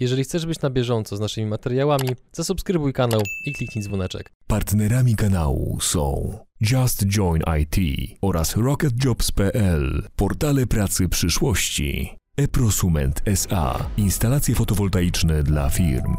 [0.00, 4.32] Jeżeli chcesz być na bieżąco z naszymi materiałami, zasubskrybuj kanał i kliknij dzwoneczek.
[4.46, 7.76] Partnerami kanału są Just Join IT
[8.22, 12.16] oraz RocketJobs.pl, portale pracy przyszłości.
[12.36, 16.16] eProsument SA, instalacje fotowoltaiczne dla firm.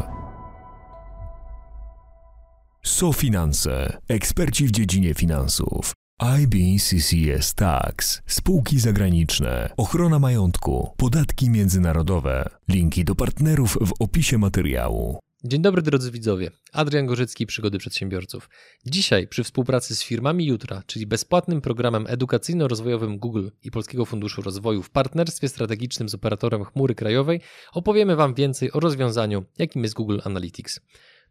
[2.83, 5.93] SoFinanse, eksperci w dziedzinie finansów.
[6.21, 12.49] IBCCS Tax, spółki zagraniczne, ochrona majątku, podatki międzynarodowe.
[12.69, 15.19] Linki do partnerów w opisie materiału.
[15.43, 18.49] Dzień dobry drodzy widzowie, Adrian Gorzycki, Przygody Przedsiębiorców.
[18.85, 24.83] Dzisiaj przy współpracy z firmami Jutra, czyli bezpłatnym programem edukacyjno-rozwojowym Google i Polskiego Funduszu Rozwoju
[24.83, 27.41] w partnerstwie strategicznym z operatorem chmury krajowej
[27.73, 30.79] opowiemy Wam więcej o rozwiązaniu, jakim jest Google Analytics.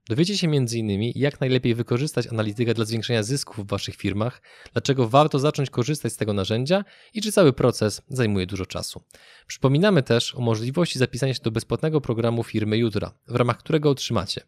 [0.09, 1.13] Dowiecie się m.in.
[1.15, 4.43] jak najlepiej wykorzystać analitykę dla zwiększenia zysków w Waszych firmach,
[4.73, 9.03] dlaczego warto zacząć korzystać z tego narzędzia i czy cały proces zajmuje dużo czasu.
[9.47, 14.41] Przypominamy też o możliwości zapisania się do bezpłatnego programu firmy Jutra, w ramach którego otrzymacie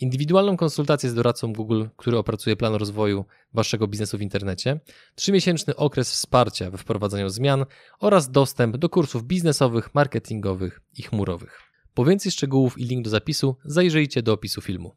[0.00, 4.80] indywidualną konsultację z doradcą Google, który opracuje plan rozwoju Waszego biznesu w internecie,
[5.14, 7.66] trzymiesięczny okres wsparcia we wprowadzaniu zmian
[8.00, 11.65] oraz dostęp do kursów biznesowych, marketingowych i chmurowych.
[11.96, 14.92] Po więcej szczegółów i link do zapisu zajrzyjcie do opisu filmu.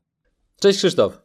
[0.60, 1.22] Cześć Krzysztof.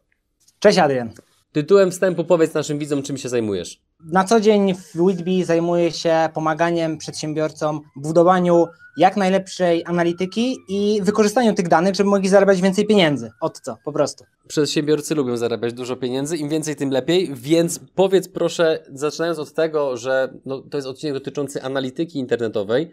[0.59, 1.11] Cześć Adrian.
[1.53, 3.83] Tytułem wstępu powiedz naszym widzom, czym się zajmujesz.
[4.01, 11.01] Na co dzień w Whitby zajmuję się pomaganiem przedsiębiorcom w budowaniu jak najlepszej analityki i
[11.03, 13.31] wykorzystaniu tych danych, żeby mogli zarabiać więcej pieniędzy.
[13.41, 14.25] Od co, po prostu.
[14.49, 19.97] Przedsiębiorcy lubią zarabiać dużo pieniędzy, im więcej, tym lepiej, więc powiedz proszę, zaczynając od tego,
[19.97, 22.91] że no, to jest odcinek dotyczący analityki internetowej,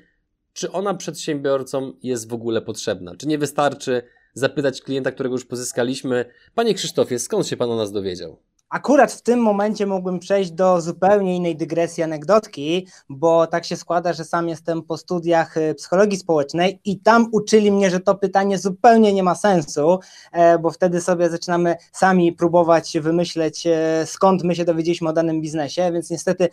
[0.53, 3.15] czy ona przedsiębiorcom jest w ogóle potrzebna?
[3.15, 4.01] Czy nie wystarczy
[4.33, 8.37] zapytać klienta, którego już pozyskaliśmy, panie Krzysztofie, skąd się pan o nas dowiedział?
[8.71, 14.13] Akurat w tym momencie mógłbym przejść do zupełnie innej dygresji anegdotki, bo tak się składa,
[14.13, 18.57] że sam jestem po studiach y, psychologii społecznej i tam uczyli mnie, że to pytanie
[18.57, 19.99] zupełnie nie ma sensu,
[20.31, 25.41] e, bo wtedy sobie zaczynamy sami próbować wymyśleć, e, skąd my się dowiedzieliśmy o danym
[25.41, 26.49] biznesie, więc niestety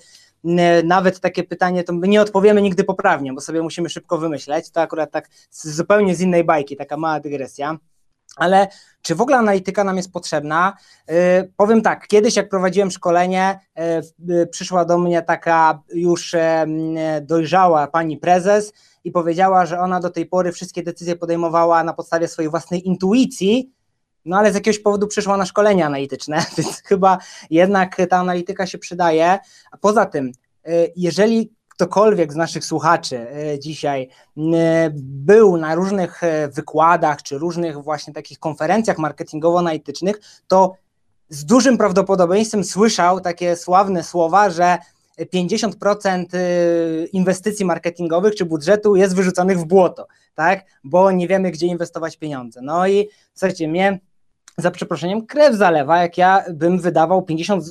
[0.84, 4.71] nawet takie pytanie, to nie odpowiemy nigdy poprawnie, bo sobie musimy szybko wymyśleć.
[4.71, 7.78] To akurat tak zupełnie z innej bajki, taka mała dygresja.
[8.37, 8.69] Ale
[9.03, 10.76] czy w ogóle analityka nam jest potrzebna?
[11.09, 11.15] Yy,
[11.56, 16.37] powiem tak, kiedyś jak prowadziłem szkolenie, yy, yy, przyszła do mnie taka już
[17.22, 18.72] dojrzała pani prezes
[19.05, 23.72] i powiedziała, że ona do tej pory wszystkie decyzje podejmowała na podstawie swojej własnej intuicji,
[24.25, 27.19] no ale z jakiegoś powodu przyszła na szkolenia analityczne, więc chyba
[27.51, 29.39] jednak ta analityka się przydaje.
[29.71, 30.33] A poza tym,
[30.69, 34.43] y, jeżeli ktokolwiek z naszych słuchaczy y, dzisiaj y,
[34.95, 36.21] był na różnych
[36.53, 40.15] wykładach czy różnych właśnie takich konferencjach marketingowo-analitycznych,
[40.49, 40.75] to
[41.29, 44.79] z dużym prawdopodobieństwem słyszał takie sławne słowa, że
[45.35, 46.25] 50%
[47.12, 50.65] inwestycji marketingowych czy budżetu jest wyrzuconych w błoto, tak?
[50.85, 52.61] Bo nie wiemy, gdzie inwestować pieniądze.
[52.62, 54.00] No i słuchajcie, mnie
[54.59, 57.71] za przeproszeniem krew zalewa, jak ja bym wydawał 50%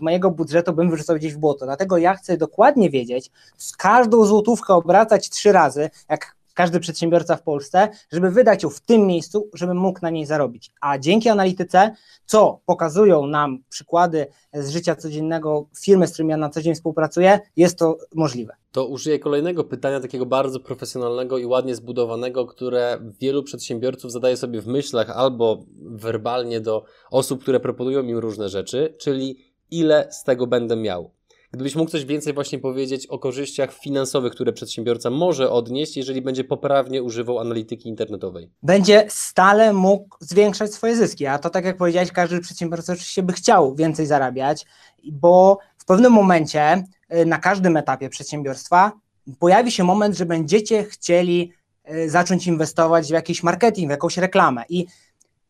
[0.00, 1.66] mojego budżetu bym wyrzucał gdzieś w błoto.
[1.66, 7.42] Dlatego ja chcę dokładnie wiedzieć, z każdą złotówkę obracać trzy razy, jak każdy przedsiębiorca w
[7.42, 10.72] Polsce, żeby wydać ją w tym miejscu, żeby mógł na niej zarobić.
[10.80, 11.90] A dzięki analityce,
[12.26, 17.40] co pokazują nam przykłady z życia codziennego firmy, z którymi ja na co dzień współpracuję,
[17.56, 18.56] jest to możliwe.
[18.72, 24.60] To użyję kolejnego pytania, takiego bardzo profesjonalnego i ładnie zbudowanego, które wielu przedsiębiorców zadaje sobie
[24.60, 30.46] w myślach albo werbalnie do osób, które proponują im różne rzeczy, czyli ile z tego
[30.46, 31.10] będę miał.
[31.54, 36.44] Gdybyś mógł coś więcej właśnie powiedzieć o korzyściach finansowych, które przedsiębiorca może odnieść, jeżeli będzie
[36.44, 38.50] poprawnie używał analityki internetowej.
[38.62, 43.32] Będzie stale mógł zwiększać swoje zyski, a to tak jak powiedziałeś, każdy przedsiębiorca oczywiście by
[43.32, 44.66] chciał więcej zarabiać,
[45.12, 46.84] bo w pewnym momencie
[47.14, 48.92] y, na każdym etapie przedsiębiorstwa
[49.38, 51.52] pojawi się moment, że będziecie chcieli
[51.90, 54.86] y, zacząć inwestować w jakiś marketing, w jakąś reklamę i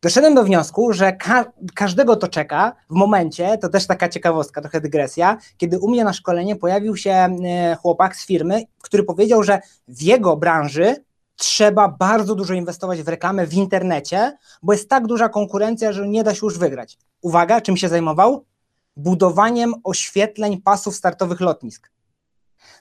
[0.01, 1.45] Doszedłem do wniosku, że ka
[1.75, 6.13] każdego to czeka w momencie, to też taka ciekawostka, trochę dygresja, kiedy u mnie na
[6.13, 10.95] szkolenie pojawił się e, chłopak z firmy, który powiedział, że w jego branży
[11.35, 16.23] trzeba bardzo dużo inwestować w reklamę w internecie, bo jest tak duża konkurencja, że nie
[16.23, 16.97] da się już wygrać.
[17.21, 18.45] Uwaga, czym się zajmował?
[18.97, 21.94] Budowaniem oświetleń pasów startowych lotnisk.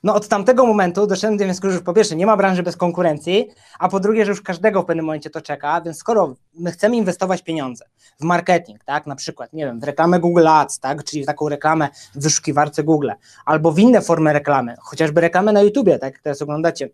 [0.03, 2.77] No od tamtego momentu doszedłem do wniosku, że już po pierwsze nie ma branży bez
[2.77, 3.49] konkurencji,
[3.79, 6.97] a po drugie, że już każdego w pewnym momencie to czeka, więc skoro my chcemy
[6.97, 7.85] inwestować pieniądze
[8.21, 11.49] w marketing, tak, na przykład, nie wiem, w reklamę Google Ads, tak, czyli w taką
[11.49, 13.11] reklamę w wyszukiwarce Google,
[13.45, 16.89] albo w inne formy reklamy, chociażby reklamę na YouTubie, tak jak teraz oglądacie,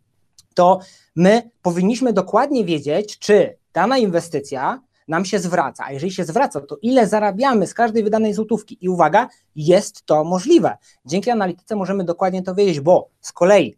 [0.54, 0.80] to
[1.16, 5.84] my powinniśmy dokładnie wiedzieć, czy dana inwestycja nam się zwraca.
[5.86, 8.78] A jeżeli się zwraca, to ile zarabiamy z każdej wydanej złotówki?
[8.80, 10.76] I uwaga, jest to możliwe.
[11.04, 13.76] Dzięki analityce możemy dokładnie to wiedzieć, bo z kolei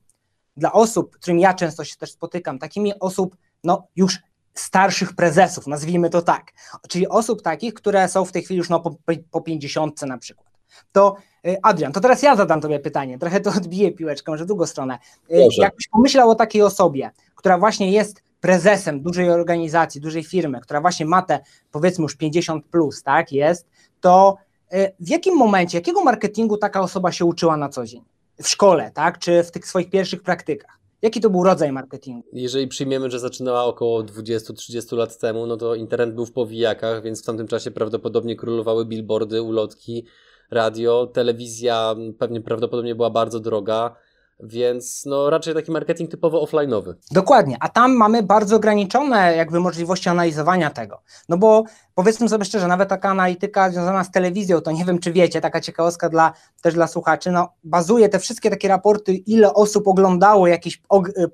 [0.56, 4.18] dla osób, którym ja często się też spotykam, takimi osób no, już
[4.54, 6.52] starszych prezesów, nazwijmy to tak,
[6.88, 8.96] czyli osób takich, które są w tej chwili już no, po,
[9.30, 10.52] po 50 na przykład.
[10.92, 14.46] To y, Adrian, to teraz ja zadam Tobie pytanie, trochę to odbiję piłeczkę, może w
[14.46, 14.98] drugą stronę.
[15.30, 15.48] Y.
[15.58, 21.06] Jakbyś pomyślał o takiej osobie, która właśnie jest prezesem dużej organizacji, dużej firmy, która właśnie
[21.06, 21.40] ma te
[21.70, 23.66] powiedzmy już 50 plus, tak, jest,
[24.00, 24.36] to
[24.74, 28.02] y, w jakim momencie, jakiego marketingu taka osoba się uczyła na co dzień?
[28.42, 30.78] W szkole, tak, czy w tych swoich pierwszych praktykach?
[31.02, 32.28] Jaki to był rodzaj marketingu?
[32.32, 37.22] Jeżeli przyjmiemy, że zaczynała około 20-30 lat temu, no to internet był w powijakach, więc
[37.22, 40.04] w tamtym czasie prawdopodobnie królowały billboardy, ulotki,
[40.50, 43.96] radio, telewizja pewnie prawdopodobnie była bardzo droga.
[44.42, 46.94] Więc no raczej taki marketing typowo offline'owy.
[47.10, 51.02] Dokładnie, a tam mamy bardzo ograniczone jakby możliwości analizowania tego.
[51.28, 55.12] No bo powiedzmy sobie szczerze, nawet taka analityka związana z telewizją, to nie wiem czy
[55.12, 59.88] wiecie, taka ciekawostka dla, też dla słuchaczy, no bazuje te wszystkie takie raporty, ile osób
[59.88, 60.82] oglądało jakiś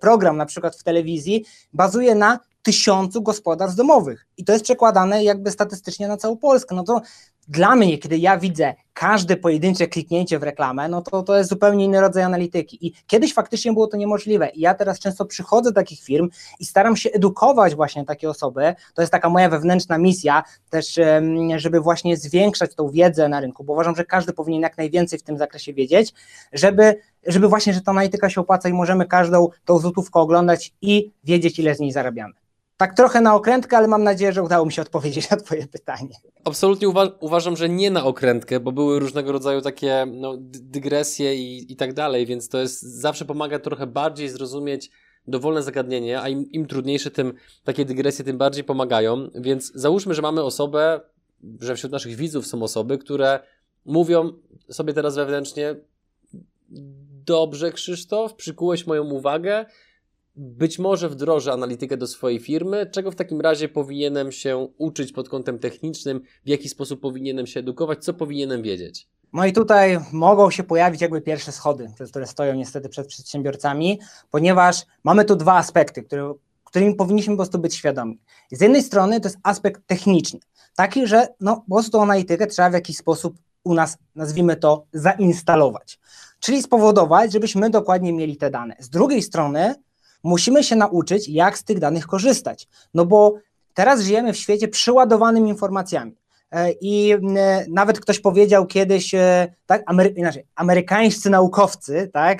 [0.00, 4.26] program na przykład w telewizji, bazuje na tysiącu gospodarstw domowych.
[4.36, 6.74] I to jest przekładane jakby statystycznie na całą Polskę.
[6.74, 7.00] No to
[7.48, 11.84] dla mnie, kiedy ja widzę każde pojedyncze kliknięcie w reklamę, no to to jest zupełnie
[11.84, 12.86] inny rodzaj analityki.
[12.86, 14.48] I kiedyś faktycznie było to niemożliwe.
[14.48, 16.28] I ja teraz często przychodzę do takich firm
[16.60, 18.74] i staram się edukować właśnie takie osoby.
[18.94, 21.00] To jest taka moja wewnętrzna misja, też,
[21.56, 25.22] żeby właśnie zwiększać tą wiedzę na rynku, bo uważam, że każdy powinien jak najwięcej w
[25.22, 26.14] tym zakresie wiedzieć,
[26.52, 31.12] żeby, żeby właśnie, że ta analityka się opłaca i możemy każdą tą złotówkę oglądać i
[31.24, 32.47] wiedzieć, ile z niej zarabiamy.
[32.78, 36.16] Tak trochę na okrętkę, ale mam nadzieję, że udało mi się odpowiedzieć na Twoje pytanie.
[36.44, 41.72] Absolutnie uwa uważam, że nie na okrętkę, bo były różnego rodzaju takie no, dygresje i,
[41.72, 44.90] i tak dalej, więc to jest zawsze pomaga trochę bardziej zrozumieć
[45.26, 47.34] dowolne zagadnienie, a im, im trudniejsze, tym
[47.64, 49.30] takie dygresje tym bardziej pomagają.
[49.34, 51.00] Więc załóżmy, że mamy osobę,
[51.60, 53.40] że wśród naszych widzów są osoby, które
[53.84, 54.32] mówią
[54.70, 55.76] sobie teraz wewnętrznie:
[57.26, 59.66] Dobrze, Krzysztof, przykułeś moją uwagę
[60.38, 65.28] być może wdrożę analitykę do swojej firmy, czego w takim razie powinienem się uczyć pod
[65.28, 69.08] kątem technicznym, w jaki sposób powinienem się edukować, co powinienem wiedzieć.
[69.32, 74.00] No i tutaj mogą się pojawić jakby pierwsze schody, które stoją niestety przed przedsiębiorcami,
[74.30, 78.20] ponieważ mamy tu dwa aspekty, które, którymi powinniśmy po prostu być świadomi.
[78.52, 80.40] Z jednej strony to jest aspekt techniczny,
[80.76, 84.84] taki, że no, po prostu tą analitykę trzeba w jakiś sposób u nas, nazwijmy to,
[84.92, 85.98] zainstalować,
[86.40, 88.76] czyli spowodować, żebyśmy dokładnie mieli te dane.
[88.78, 89.74] Z drugiej strony
[90.22, 92.68] musimy się nauczyć, jak z tych danych korzystać.
[92.94, 93.34] No bo
[93.74, 96.16] teraz żyjemy w świecie przyładowanym informacjami.
[96.50, 97.18] E, I e,
[97.68, 102.38] nawet ktoś powiedział kiedyś, e, tak, Amery inaczej, amerykańscy naukowcy, tak,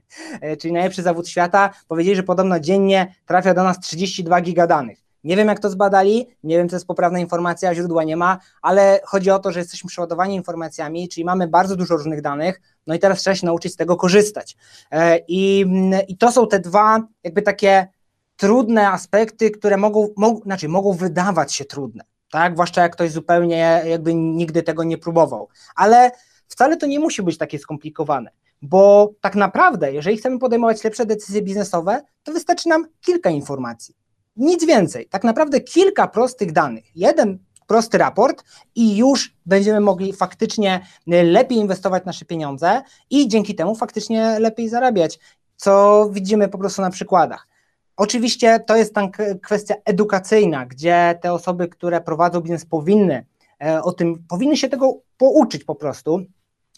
[0.60, 4.98] czyli najlepszy zawód świata, powiedzieli, że podobno dziennie trafia do nas 32 giga danych.
[5.24, 8.38] Nie wiem, jak to zbadali, nie wiem, czy to jest poprawna informacja, źródła nie ma,
[8.62, 12.94] ale chodzi o to, że jesteśmy przeładowani informacjami, czyli mamy bardzo dużo różnych danych, no
[12.94, 14.56] i teraz trzeba się nauczyć z tego korzystać.
[14.90, 15.66] E, I,
[16.08, 17.88] i to są te dwa, jakby takie
[18.36, 22.52] trudne aspekty, które mogą, mogą, znaczy mogą wydawać się trudne, tak?
[22.52, 25.48] Zwłaszcza jak ktoś zupełnie jakby nigdy tego nie próbował.
[25.76, 26.10] Ale
[26.48, 28.30] wcale to nie musi być takie skomplikowane,
[28.62, 33.94] bo tak naprawdę, jeżeli chcemy podejmować lepsze decyzje biznesowe, to wystarczy nam kilka informacji.
[34.36, 36.84] Nic więcej, tak naprawdę kilka prostych danych.
[36.96, 38.44] Jeden prosty raport
[38.74, 45.18] i już będziemy mogli faktycznie lepiej inwestować nasze pieniądze i dzięki temu faktycznie lepiej zarabiać,
[45.56, 47.48] co widzimy po prostu na przykładach.
[47.96, 49.10] Oczywiście to jest tam
[49.42, 53.26] kwestia edukacyjna, gdzie te osoby, które prowadzą biznes, powinny
[53.64, 56.20] e, o tym, powinny się tego pouczyć po prostu.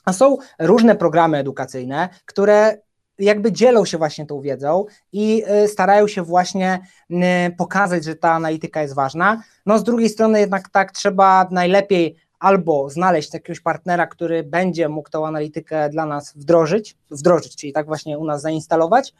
[0.05, 2.79] A są różne programy edukacyjne, które
[3.19, 7.15] jakby dzielą się właśnie tą wiedzą i y, starają się właśnie y,
[7.59, 9.43] pokazać, że ta analityka jest ważna.
[9.67, 15.11] No z drugiej strony jednak tak trzeba najlepiej albo znaleźć jakiegoś partnera, który będzie mógł
[15.11, 19.15] tą analitykę dla nas wdrożyć, wdrożyć, czyli tak właśnie u nas zainstalować,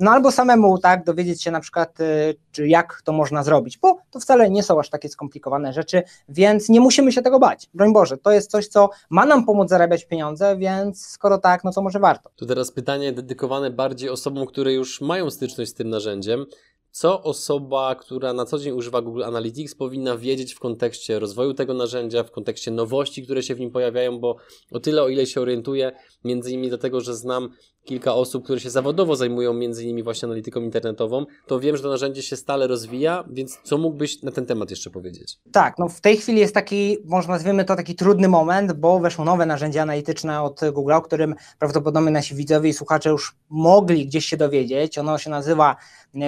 [0.00, 3.98] no albo samemu tak dowiedzieć się na przykład, y, czy jak to można zrobić, bo
[4.10, 7.70] to wcale nie są aż takie skomplikowane rzeczy, więc nie musimy się tego bać.
[7.74, 11.72] Broń Boże, to jest coś, co ma nam pomóc zarabiać pieniądze, więc skoro tak, no
[11.72, 12.30] to może warto.
[12.36, 16.46] Tu teraz pytanie dedykowane bardziej osobom, które już mają styczność z tym narzędziem
[16.90, 21.74] co osoba, która na co dzień używa Google Analytics, powinna wiedzieć w kontekście rozwoju tego
[21.74, 24.36] narzędzia, w kontekście nowości, które się w nim pojawiają, bo
[24.72, 25.92] o tyle, o ile się orientuję,
[26.24, 27.50] między innymi dlatego, że znam
[27.84, 31.88] kilka osób, które się zawodowo zajmują między innymi właśnie analityką internetową, to wiem, że to
[31.88, 35.38] narzędzie się stale rozwija, więc co mógłbyś na ten temat jeszcze powiedzieć?
[35.52, 39.24] Tak, no w tej chwili jest taki, może nazwijmy to taki trudny moment, bo weszło
[39.24, 44.26] nowe narzędzie analityczne od Google, o którym prawdopodobnie nasi widzowie i słuchacze już mogli gdzieś
[44.26, 44.98] się dowiedzieć.
[44.98, 45.76] Ono się nazywa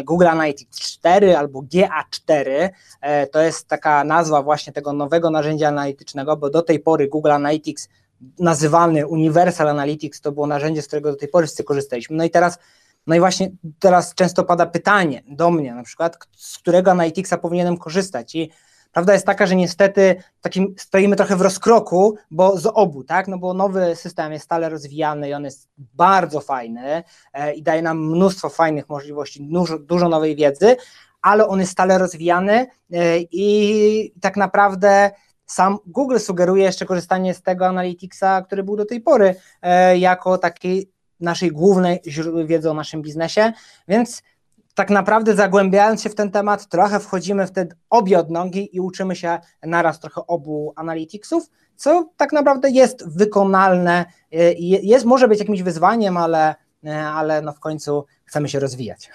[0.04, 2.68] Google Analytics 4 albo GA4.
[3.00, 7.30] E, to jest taka nazwa właśnie tego nowego narzędzia analitycznego, bo do tej pory Google
[7.30, 7.88] Analytics
[8.38, 12.16] nazywany Universal Analytics to było narzędzie, z którego do tej pory wszyscy korzystaliśmy.
[12.16, 12.58] No i teraz
[13.06, 17.76] No i właśnie teraz często pada pytanie do mnie na przykład, z którego Analyticsa powinienem
[17.76, 18.50] korzystać i
[18.92, 23.28] Prawda jest taka, że niestety takim stoimy trochę w rozkroku, bo z obu, tak?
[23.28, 27.82] No bo nowy system jest stale rozwijany i on jest bardzo fajny e, i daje
[27.82, 30.76] nam mnóstwo fajnych możliwości, dużo, dużo nowej wiedzy,
[31.22, 35.10] ale on jest stale rozwijany e, i tak naprawdę
[35.46, 40.38] sam Google sugeruje jeszcze korzystanie z tego Analyticsa, który był do tej pory e, jako
[40.38, 43.52] takiej naszej głównej źródły wiedzy o naszym biznesie,
[43.88, 44.22] więc
[44.80, 49.16] tak naprawdę zagłębiając się w ten temat, trochę wchodzimy wtedy obie od nogi i uczymy
[49.16, 55.62] się naraz trochę obu analyticsów, co tak naprawdę jest wykonalne, y, jest, może być jakimś
[55.62, 59.10] wyzwaniem, ale, y, ale no w końcu chcemy się rozwijać.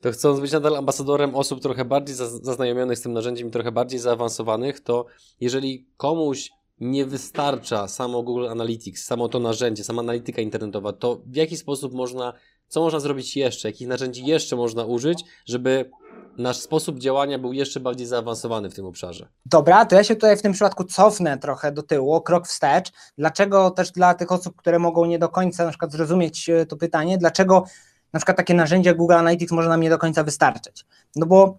[0.00, 4.00] To chcąc być nadal ambasadorem osób trochę bardziej zaznajomionych z tym narzędziem i trochę bardziej
[4.00, 5.06] zaawansowanych, to
[5.40, 11.36] jeżeli komuś nie wystarcza samo Google Analytics, samo to narzędzie, sama analityka internetowa, to w
[11.36, 12.32] jaki sposób można
[12.68, 13.68] co można zrobić jeszcze?
[13.68, 15.90] Jakich narzędzi jeszcze można użyć, żeby
[16.38, 19.28] nasz sposób działania był jeszcze bardziej zaawansowany w tym obszarze?
[19.46, 22.92] Dobra, to ja się tutaj w tym przypadku cofnę trochę do tyłu, krok wstecz.
[23.18, 26.76] Dlaczego też dla tych osób, które mogą nie do końca na przykład zrozumieć e, to
[26.76, 27.64] pytanie, dlaczego
[28.12, 30.86] na przykład takie narzędzie Google Analytics może nam nie do końca wystarczyć?
[31.16, 31.58] No bo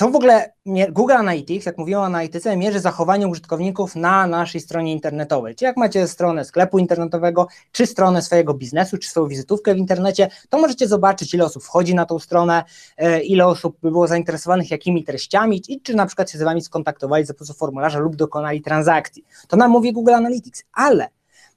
[0.00, 0.52] co w ogóle
[0.90, 5.54] Google Analytics, jak mówiłem o analityce, mierzy zachowanie użytkowników na naszej stronie internetowej.
[5.54, 10.28] Czyli jak macie stronę sklepu internetowego, czy stronę swojego biznesu, czy swoją wizytówkę w internecie,
[10.48, 12.64] to możecie zobaczyć, ile osób wchodzi na tą stronę,
[12.96, 17.24] e, ile osób było zainteresowanych jakimi treściami, i czy na przykład się z Wami skontaktowali
[17.24, 19.24] za pomocą formularza lub dokonali transakcji.
[19.48, 21.08] To nam mówi Google Analytics, ale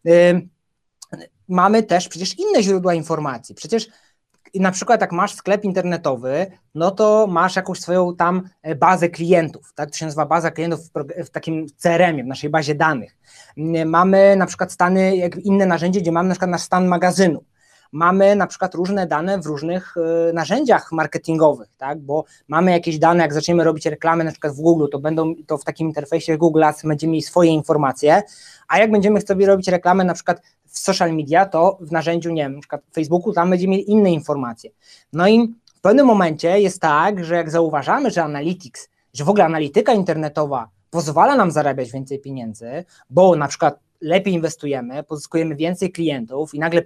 [0.03, 0.47] yy,
[1.47, 3.55] mamy też przecież inne źródła informacji.
[3.55, 3.87] Przecież
[4.53, 9.09] i na przykład jak masz sklep internetowy, no to masz jakąś swoją tam e, bazę
[9.09, 9.91] klientów, tak?
[9.91, 10.79] To się nazywa baza klientów
[11.25, 13.17] w, takim CRM-ie, w naszej bazie danych.
[13.85, 17.43] Mamy na przykład stany, jak inne narzędzie, gdzie mamy na przykład nasz stan magazynu.
[17.93, 19.97] Mamy na przykład różne dane w różnych
[20.29, 21.99] y, narzędziach marketingowych, tak?
[21.99, 25.57] bo mamy jakieś dane, jak zaczniemy robić reklamy na przykład w Google, to będą to
[25.57, 28.21] w takim interfejsie Google Ads będziemy mieli swoje informacje,
[28.67, 32.43] a jak będziemy sobie robić reklamę na przykład w social media, to w narzędziu, nie
[32.43, 34.69] wiem, na przykład Facebooku, tam będziemy mieli inne informacje.
[35.13, 39.45] No i w pewnym momencie jest tak, że jak zauważamy, że Analytics, że w ogóle
[39.45, 46.53] analityka internetowa pozwala nam zarabiać więcej pieniędzy, bo na przykład lepiej inwestujemy, pozyskujemy więcej klientów
[46.53, 46.81] i nagle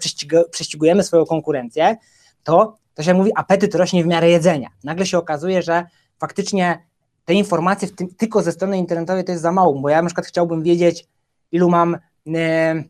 [0.51, 1.97] prześcigujemy swoją konkurencję,
[2.43, 4.69] to to się mówi, apetyt rośnie w miarę jedzenia.
[4.83, 5.85] Nagle się okazuje, że
[6.19, 6.85] faktycznie
[7.25, 10.27] te informacje tym, tylko ze strony internetowej to jest za mało, bo ja na przykład
[10.27, 11.07] chciałbym wiedzieć,
[11.51, 11.97] ilu mam
[12.35, 12.83] e,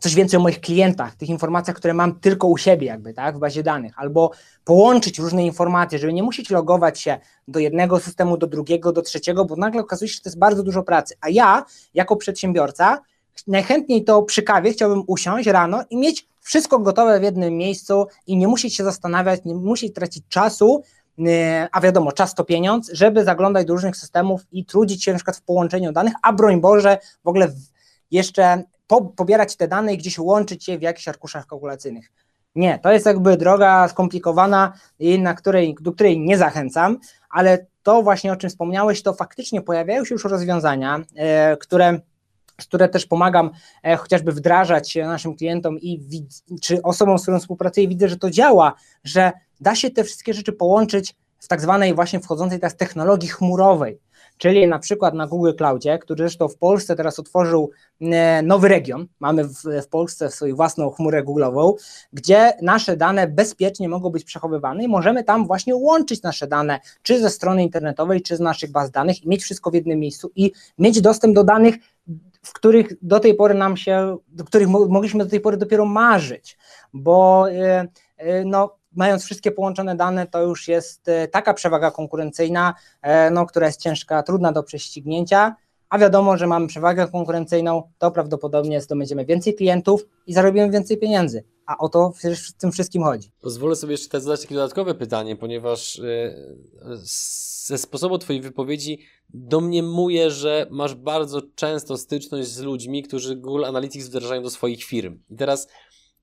[0.00, 3.38] coś więcej o moich klientach, tych informacjach, które mam tylko u siebie jakby, tak, w
[3.38, 4.30] bazie danych, albo
[4.64, 9.44] połączyć różne informacje, żeby nie musieć logować się do jednego systemu, do drugiego, do trzeciego,
[9.44, 13.00] bo nagle okazuje się, że to jest bardzo dużo pracy, a ja jako przedsiębiorca
[13.46, 18.36] najchętniej to przy kawie chciałbym usiąść rano i mieć wszystko gotowe w jednym miejscu i
[18.36, 20.82] nie musieć się zastanawiać, nie musieć tracić czasu,
[21.26, 25.18] e, a wiadomo, czas to pieniądz, żeby zaglądać do różnych systemów i trudzić się na
[25.18, 27.48] przykład w połączeniu danych, a broń Boże, w ogóle
[28.10, 32.12] jeszcze po, pobierać te dane i gdzieś łączyć je w jakichś arkuszach kalkulacyjnych.
[32.54, 36.98] Nie, to jest jakby droga skomplikowana i na której, do której nie zachęcam,
[37.30, 42.00] ale to właśnie o czym wspomniałeś, to faktycznie pojawiają się już rozwiązania, e, które
[42.66, 43.50] które też pomagam
[43.82, 46.00] e, chociażby wdrażać naszym klientom i
[46.62, 48.74] czy osobom, z którą współpracuję, widzę, że to działa,
[49.04, 54.00] że da się te wszystkie rzeczy połączyć w tak zwanej właśnie wchodzącej teraz technologii chmurowej,
[54.38, 59.06] czyli na przykład na Google Cloudzie, który zresztą w Polsce teraz otworzył e, nowy region,
[59.20, 61.74] mamy w, w Polsce swoją własną chmurę Google'ową,
[62.12, 67.20] gdzie nasze dane bezpiecznie mogą być przechowywane i możemy tam właśnie łączyć nasze dane, czy
[67.20, 70.52] ze strony internetowej, czy z naszych baz danych i mieć wszystko w jednym miejscu i
[70.78, 71.74] mieć dostęp do danych
[72.42, 76.58] w których do tej pory nam się, do których mogliśmy do tej pory dopiero marzyć,
[76.92, 82.74] bo e, e, no, mając wszystkie połączone dane, to już jest e, taka przewaga konkurencyjna,
[83.30, 85.56] no, która jest ciężka, trudna do prześcignięcia,
[85.90, 91.44] a wiadomo, że mamy przewagę konkurencyjną, to prawdopodobnie zdobędziemy więcej klientów i zarobimy więcej pieniędzy.
[91.66, 93.30] A o to w tym wszystkim chodzi.
[93.40, 96.00] Pozwolę sobie jeszcze zadać takie dodatkowe pytanie, ponieważ
[97.64, 104.06] ze sposobu Twojej wypowiedzi domniemuję, że masz bardzo często styczność z ludźmi, którzy Google Analytics
[104.06, 105.18] wdrażają do swoich firm.
[105.30, 105.68] I teraz,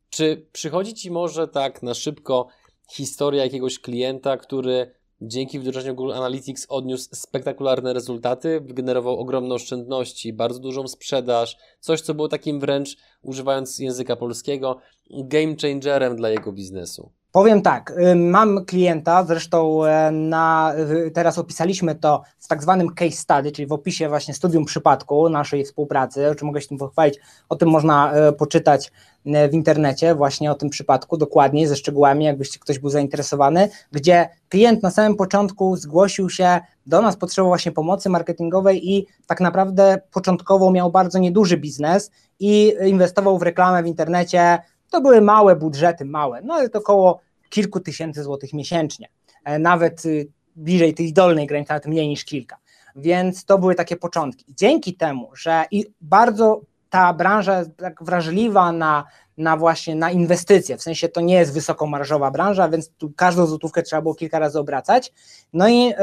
[0.10, 2.48] czy przychodzi Ci może tak na szybko
[2.92, 10.60] historia jakiegoś klienta, który dzięki wdrożeniu Google Analytics odniósł spektakularne rezultaty, wygenerował ogromne oszczędności, bardzo
[10.60, 14.78] dużą sprzedaż, coś co było takim wręcz, używając języka polskiego,
[15.10, 17.12] game changerem dla jego biznesu?
[17.38, 20.74] Powiem tak, mam klienta, zresztą e, na,
[21.13, 25.65] teraz opisaliśmy to w tak zwanym case study, czyli w opisie właśnie studium przypadku naszej
[25.65, 28.91] współpracy, o czym mogę się tym pochwalić, o tym można e, poczytać
[29.25, 34.29] e, w internecie, właśnie o tym przypadku, dokładnie, ze szczegółami, jakbyście ktoś był zainteresowany, gdzie
[34.50, 40.01] klient na samym początku zgłosił się do nas, potrzebował właśnie pomocy marketingowej i tak naprawdę
[40.12, 46.06] początkowo miał bardzo nieduży biznes i inwestował w reklamę w internecie, to były małe budżety,
[46.06, 49.10] małe, no ale to około kilku tysięcy złotych miesięcznie,
[49.44, 52.58] e, nawet y, bliżej tej dolnej granicy, nawet mniej niż kilka.
[52.96, 54.46] Więc to były takie początki.
[54.50, 59.06] Dzięki temu, że i bardzo ta branża jest tak wrażliwa na,
[59.38, 63.84] na właśnie na inwestycje, w sensie to nie jest wysokomarżowa branża, więc tu każdą złotówkę
[63.84, 65.13] trzeba było kilka razy obracać.
[65.54, 65.96] No i y,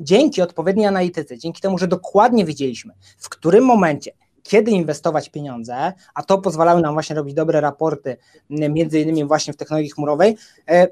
[0.00, 4.12] dzięki odpowiedniej analityce, dzięki temu, że dokładnie wiedzieliśmy, w którym momencie
[4.48, 8.16] kiedy inwestować pieniądze, a to pozwalały nam właśnie robić dobre raporty,
[8.50, 10.36] między innymi właśnie w technologii chmurowej.
[10.68, 10.88] E,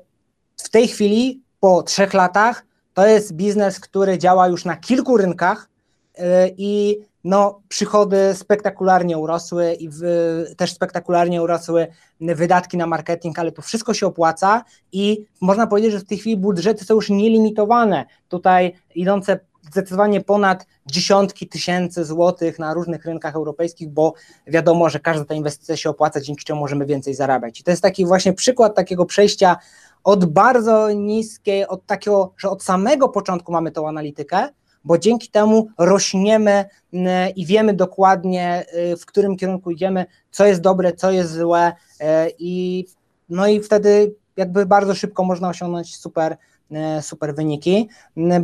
[0.56, 5.68] w tej chwili, po trzech latach, to jest biznes, który działa już na kilku rynkach
[6.14, 10.00] e, i no, przychody spektakularnie urosły i w,
[10.56, 11.86] też spektakularnie urosły
[12.20, 16.36] wydatki na marketing, ale to wszystko się opłaca i można powiedzieć, że w tej chwili
[16.36, 18.04] budżety są już nielimitowane.
[18.28, 24.14] Tutaj idące zdecydowanie ponad dziesiątki tysięcy złotych na różnych rynkach europejskich, bo
[24.46, 27.60] wiadomo, że każda ta inwestycja się opłaca, dzięki czemu możemy więcej zarabiać.
[27.60, 29.56] I to jest taki właśnie przykład takiego przejścia
[30.04, 34.48] od bardzo niskiej, od takiego, że od samego początku mamy tą analitykę,
[34.84, 40.60] bo dzięki temu rośniemy mm, i wiemy dokładnie, y, w którym kierunku idziemy, co jest
[40.60, 42.04] dobre, co jest złe y,
[42.38, 42.84] i
[43.28, 46.36] no i wtedy jakby bardzo szybko można osiągnąć super
[47.00, 47.88] super wyniki,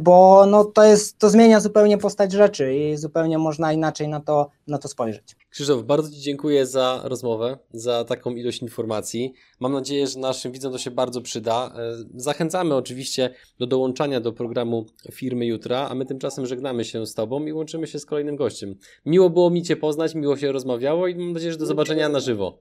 [0.03, 4.51] bo no to, jest, to zmienia zupełnie postać rzeczy i zupełnie można inaczej na to,
[4.67, 5.37] na to spojrzeć.
[5.51, 9.33] Krzysztof, bardzo Ci dziękuję za rozmowę, za taką ilość informacji.
[9.61, 11.73] Mam nadzieję, że naszym widzom to się bardzo przyda.
[11.77, 11.81] E,
[12.15, 17.47] zachęcamy oczywiście do dołączania do programu Firmy Jutra, a my tymczasem żegnamy się z Tobą
[17.47, 18.75] i łączymy się z kolejnym gościem.
[19.07, 22.21] Miło było mi Cię poznać, miło się rozmawiało i mam nadzieję, że do zobaczenia na
[22.21, 22.59] żywo.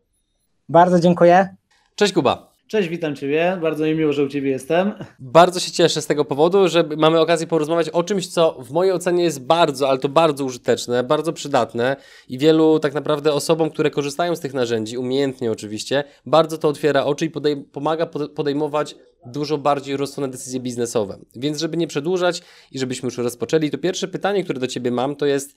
[0.69, 1.55] Bardzo dziękuję.
[1.95, 2.50] Cześć Kuba.
[2.71, 3.57] Cześć, witam Ciebie.
[3.61, 4.91] Bardzo mi miło, że u Ciebie jestem.
[5.19, 8.93] Bardzo się cieszę z tego powodu, że mamy okazję porozmawiać o czymś, co w mojej
[8.93, 11.95] ocenie jest bardzo, ale to bardzo użyteczne, bardzo przydatne
[12.29, 17.05] i wielu tak naprawdę osobom, które korzystają z tych narzędzi, umiejętnie oczywiście, bardzo to otwiera
[17.05, 21.17] oczy i podej pomaga podejmować dużo bardziej rozsądne decyzje biznesowe.
[21.35, 22.41] Więc żeby nie przedłużać
[22.71, 25.55] i żebyśmy już rozpoczęli, to pierwsze pytanie, które do Ciebie mam, to jest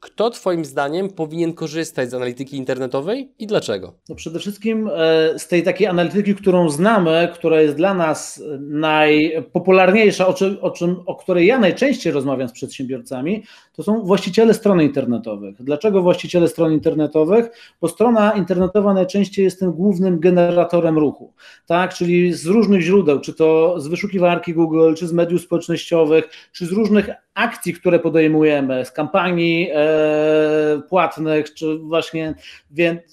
[0.00, 3.94] kto Twoim zdaniem powinien korzystać z analityki internetowej i dlaczego?
[4.08, 10.26] No przede wszystkim e, z tej takiej analityki, którą znamy, która jest dla nas najpopularniejsza,
[10.26, 13.42] o, czym, o, czym, o której ja najczęściej rozmawiam z przedsiębiorcami,
[13.78, 15.62] to są właściciele stron internetowych.
[15.62, 17.50] Dlaczego właściciele stron internetowych?
[17.80, 21.32] Bo strona internetowa najczęściej jest tym głównym generatorem ruchu,
[21.66, 21.94] tak?
[21.94, 26.72] czyli z różnych źródeł, czy to z wyszukiwarki Google, czy z mediów społecznościowych, czy z
[26.72, 32.34] różnych akcji, które podejmujemy, z kampanii e, płatnych, czy właśnie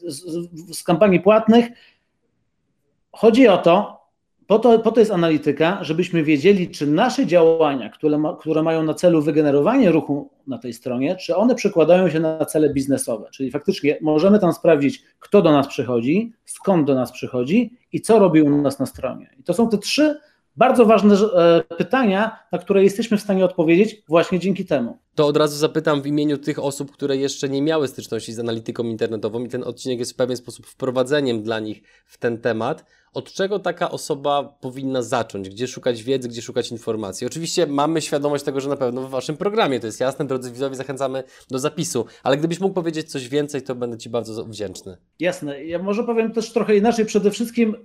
[0.04, 0.22] z,
[0.78, 1.66] z kampanii płatnych.
[3.12, 3.95] Chodzi o to,
[4.48, 8.84] po to, po to jest analityka, żebyśmy wiedzieli, czy nasze działania, które, ma, które mają
[8.84, 13.28] na celu wygenerowanie ruchu na tej stronie, czy one przekładają się na cele biznesowe.
[13.32, 18.20] Czyli faktycznie możemy tam sprawdzić, kto do nas przychodzi, skąd do nas przychodzi i co
[18.20, 19.30] robi u nas na stronie.
[19.40, 20.20] I to są te trzy
[20.58, 24.98] bardzo ważne e, pytania, na które jesteśmy w stanie odpowiedzieć właśnie dzięki temu.
[25.16, 28.84] To od razu zapytam w imieniu tych osób, które jeszcze nie miały styczności z analityką
[28.84, 32.86] internetową i ten odcinek jest w pewien sposób wprowadzeniem dla nich w ten temat.
[33.16, 35.50] Od czego taka osoba powinna zacząć?
[35.50, 37.28] Gdzie szukać wiedzy, gdzie szukać informacji?
[37.28, 40.76] Oczywiście mamy świadomość tego, że na pewno w Waszym programie to jest jasne, drodzy widzowie,
[40.76, 44.98] zachęcamy do zapisu, ale gdybyś mógł powiedzieć coś więcej, to będę Ci bardzo wdzięczny.
[45.20, 45.66] Jasne.
[45.66, 47.06] Ja może powiem też trochę inaczej.
[47.06, 47.76] Przede wszystkim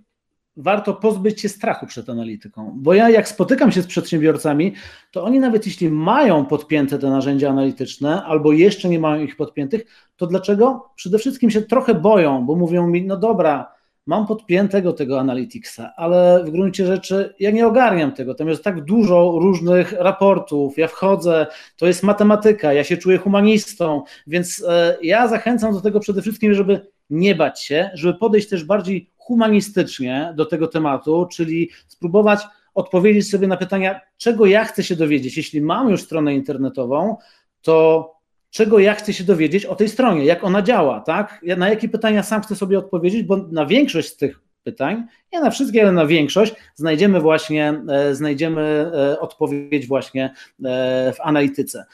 [0.57, 2.73] warto pozbyć się strachu przed analityką.
[2.77, 4.75] Bo ja, jak spotykam się z przedsiębiorcami,
[5.13, 9.83] to oni nawet jeśli mają podpięte te narzędzia analityczne, albo jeszcze nie mają ich podpiętych,
[10.17, 10.91] to dlaczego?
[10.97, 13.80] Przede wszystkim się trochę boją, bo mówią mi, no dobra,
[14.11, 18.35] mam podpiętego tego Analyticsa, ale w gruncie rzeczy ja nie ogarniam tego.
[18.35, 21.47] Tam jest tak dużo różnych raportów, ja wchodzę,
[21.77, 26.55] to jest matematyka, ja się czuję humanistą, więc e, ja zachęcam do tego przede wszystkim,
[26.55, 32.41] żeby nie bać się, żeby podejść też bardziej humanistycznie do tego tematu, czyli spróbować
[32.75, 35.37] odpowiedzieć sobie na pytania, czego ja chcę się dowiedzieć.
[35.37, 37.17] Jeśli mam już stronę internetową,
[37.63, 38.20] to
[38.51, 41.41] czego ja chcę się dowiedzieć o tej stronie, jak ona działa, tak?
[41.57, 45.51] Na jakie pytania sam chcę sobie odpowiedzieć, bo na większość z tych pytań, nie na
[45.51, 48.61] wszystkie, ale na większość, znajdziemy właśnie, e, znajdziemy
[48.95, 50.25] e, odpowiedź właśnie
[50.65, 51.85] e, w analityce.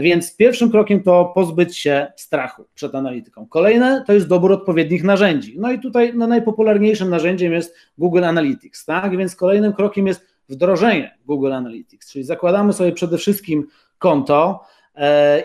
[0.00, 3.46] Więc pierwszym krokiem to pozbyć się strachu przed analityką.
[3.46, 5.56] Kolejne to jest dobór odpowiednich narzędzi.
[5.58, 9.16] No i tutaj no, najpopularniejszym narzędziem jest Google Analytics, tak?
[9.16, 13.66] Więc kolejnym krokiem jest wdrożenie Google Analytics, czyli zakładamy sobie przede wszystkim
[13.98, 14.60] konto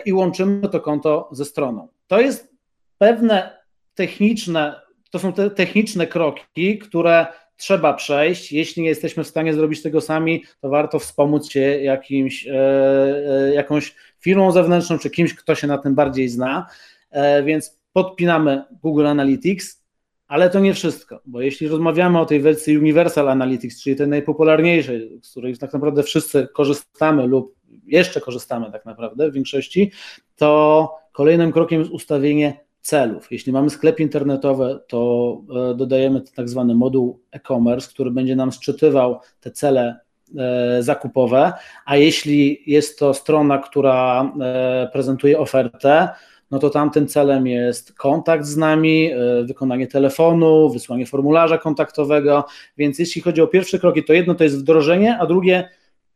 [0.04, 1.88] i łączymy to konto ze stroną.
[2.06, 2.54] To jest
[2.98, 3.60] pewne
[3.94, 8.52] techniczne to są te techniczne kroki, które trzeba przejść.
[8.52, 13.54] Jeśli nie jesteśmy w stanie zrobić tego sami, to warto wspomóc się jakimś, e, e,
[13.54, 16.66] jakąś firmą zewnętrzną czy kimś, kto się na tym bardziej zna.
[17.10, 19.80] E, więc podpinamy Google Analytics,
[20.28, 25.20] ale to nie wszystko, bo jeśli rozmawiamy o tej wersji Universal Analytics, czyli tej najpopularniejszej,
[25.22, 29.92] z której tak naprawdę wszyscy korzystamy lub jeszcze korzystamy tak naprawdę w większości,
[30.36, 33.32] to kolejnym krokiem jest ustawienie celów.
[33.32, 35.40] Jeśli mamy sklep internetowy, to
[35.72, 39.98] e, dodajemy tak zwany moduł e-commerce, który będzie nam szczytywał te cele
[40.38, 41.52] e, zakupowe,
[41.86, 46.08] a jeśli jest to strona, która e, prezentuje ofertę,
[46.50, 49.10] no to tamtym celem jest kontakt z nami,
[49.44, 52.44] wykonanie telefonu, wysłanie formularza kontaktowego,
[52.76, 55.68] więc jeśli chodzi o pierwsze kroki, to jedno to jest wdrożenie, a drugie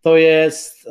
[0.04, 0.88] to jest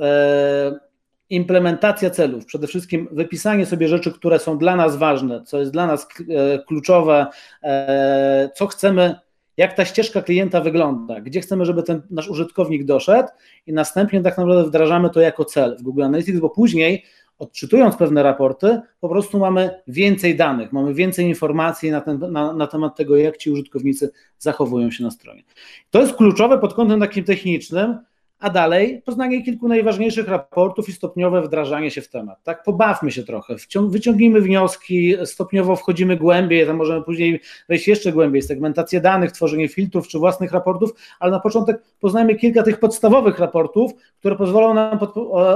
[1.29, 5.87] implementacja celów, przede wszystkim wypisanie sobie rzeczy, które są dla nas ważne, co jest dla
[5.87, 7.27] nas e, kluczowe,
[7.63, 9.15] e, co chcemy,
[9.57, 13.29] jak ta ścieżka klienta wygląda, gdzie chcemy, żeby ten nasz użytkownik doszedł
[13.67, 17.03] i następnie tak naprawdę wdrażamy to jako cel w Google Analytics, bo później
[17.39, 22.67] odczytując pewne raporty, po prostu mamy więcej danych, mamy więcej informacji na, ten, na, na,
[22.67, 25.43] temat tego, jak ci użytkownicy zachowują się na stronie.
[25.89, 27.97] To jest kluczowe pod kątem takim technicznym,
[28.43, 32.43] a dalej poznanie kilku najważniejszych raportów i stopniowe wdrażanie się w temat.
[32.43, 33.55] Tak, pobawmy się trochę,
[33.87, 40.07] wyciągnijmy wnioski, stopniowo wchodzimy głębiej, tam możemy później wejść jeszcze głębiej, segmentację danych, tworzenie filtrów
[40.07, 44.99] czy własnych raportów, ale na początek poznajmy kilka tych podstawowych raportów, które pozwolą nam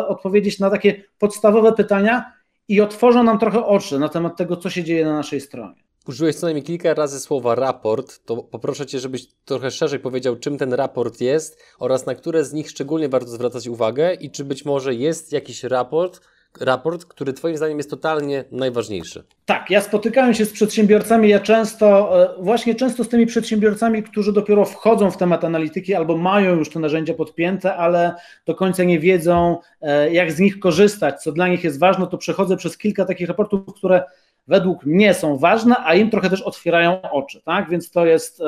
[0.08, 2.32] odpowiedzieć na takie podstawowe pytania
[2.68, 6.36] i otworzą nam trochę oczy na temat tego, co się dzieje na naszej stronie użyłeś
[6.36, 10.74] co najmniej kilka razy słowa raport, to poproszę Cię, żebyś trochę szerzej powiedział, czym ten
[10.74, 14.96] raport jest oraz na które z nich szczególnie warto zwracać uwagę i czy być może
[14.96, 16.22] jest jakiś raport,
[16.62, 19.24] raport, który Twoim zdaniem jest totalnie najważniejszy.
[19.46, 24.34] Tak, ja spotykałem się z przedsiębiorcami, ja często, e, właśnie często z tymi przedsiębiorcami, którzy
[24.34, 28.16] dopiero wchodzą w temat analityki albo mają już te narzędzia podpięte, ale
[28.46, 32.18] do końca nie wiedzą, e, jak z nich korzystać, co dla nich jest ważne, to
[32.18, 34.04] przechodzę przez kilka takich raportów, które
[34.48, 37.70] według mnie są ważne, a im trochę też otwierają oczy, tak?
[37.70, 38.46] Więc to jest e,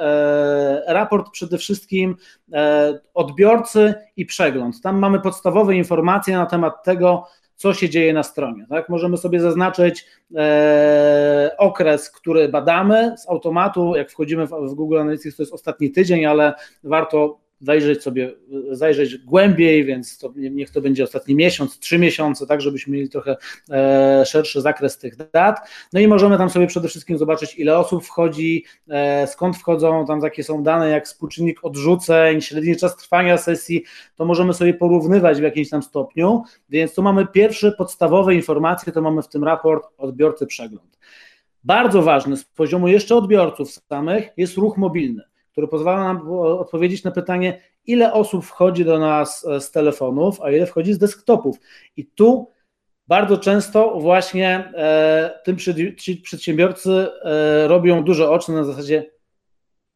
[0.00, 2.16] e, raport przede wszystkim
[2.52, 4.80] e, odbiorcy i przegląd.
[4.80, 8.66] Tam mamy podstawowe informacje na temat tego, co się dzieje na stronie.
[8.68, 8.88] Tak?
[8.88, 13.96] Możemy sobie zaznaczyć e, okres, który badamy z automatu.
[13.96, 18.32] Jak wchodzimy w, w Google Analytics, to jest ostatni tydzień, ale warto zajrzeć sobie,
[18.70, 23.36] zajrzeć głębiej, więc to, niech to będzie ostatni miesiąc, trzy miesiące, tak, żebyśmy mieli trochę
[23.70, 25.60] e, szerszy zakres tych dat.
[25.92, 30.20] No i możemy tam sobie przede wszystkim zobaczyć, ile osób wchodzi, e, skąd wchodzą, tam
[30.20, 33.84] takie są dane jak współczynnik odrzuceń, średni czas trwania sesji,
[34.16, 39.02] to możemy sobie porównywać w jakimś tam stopniu, więc tu mamy pierwsze podstawowe informacje, to
[39.02, 40.98] mamy w tym raport odbiorcy przegląd.
[41.64, 45.22] Bardzo ważny z poziomu jeszcze odbiorców samych jest ruch mobilny
[45.54, 50.50] który pozwala nam odpowiedzieć na pytanie, ile osób wchodzi do nas e, z telefonów, a
[50.50, 51.56] ile wchodzi z desktopów.
[51.96, 52.50] I tu
[53.08, 55.56] bardzo często właśnie e, tym
[55.96, 59.10] ci przedsiębiorcy e, robią duże oczy na zasadzie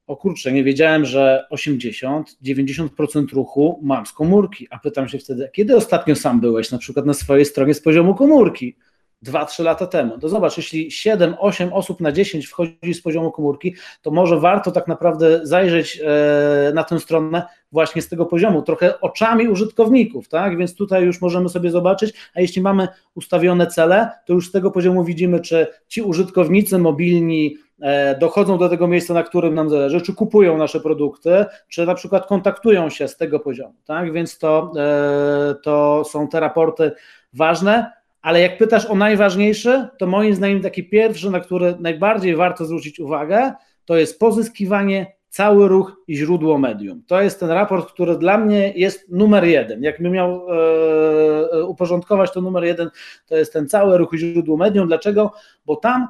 [0.06, 5.76] o kurczę, nie wiedziałem, że 80-90% ruchu mam z komórki, a pytam się wtedy, kiedy
[5.76, 8.76] ostatnio sam byłeś na przykład na swojej stronie z poziomu komórki?
[9.26, 10.18] 2-3 lata temu.
[10.18, 14.88] To zobacz, jeśli 7-8 osób na 10 wchodzi z poziomu komórki, to może warto tak
[14.88, 20.58] naprawdę zajrzeć e, na tę stronę właśnie z tego poziomu, trochę oczami użytkowników, tak?
[20.58, 24.70] Więc tutaj już możemy sobie zobaczyć, a jeśli mamy ustawione cele, to już z tego
[24.70, 30.00] poziomu widzimy, czy ci użytkownicy mobilni e, dochodzą do tego miejsca, na którym nam zależy,
[30.00, 34.12] czy kupują nasze produkty, czy na przykład kontaktują się z tego poziomu, tak?
[34.12, 36.92] Więc to, e, to są te raporty
[37.32, 42.64] ważne ale jak pytasz o najważniejsze, to moim zdaniem taki pierwszy, na który najbardziej warto
[42.64, 43.52] zwrócić uwagę,
[43.84, 47.02] to jest pozyskiwanie, cały ruch i źródło medium.
[47.06, 49.82] To jest ten raport, który dla mnie jest numer jeden.
[49.82, 52.90] Jakbym miał e, uporządkować to numer jeden,
[53.26, 54.88] to jest ten cały ruch i źródło medium.
[54.88, 55.32] Dlaczego?
[55.66, 56.08] Bo tam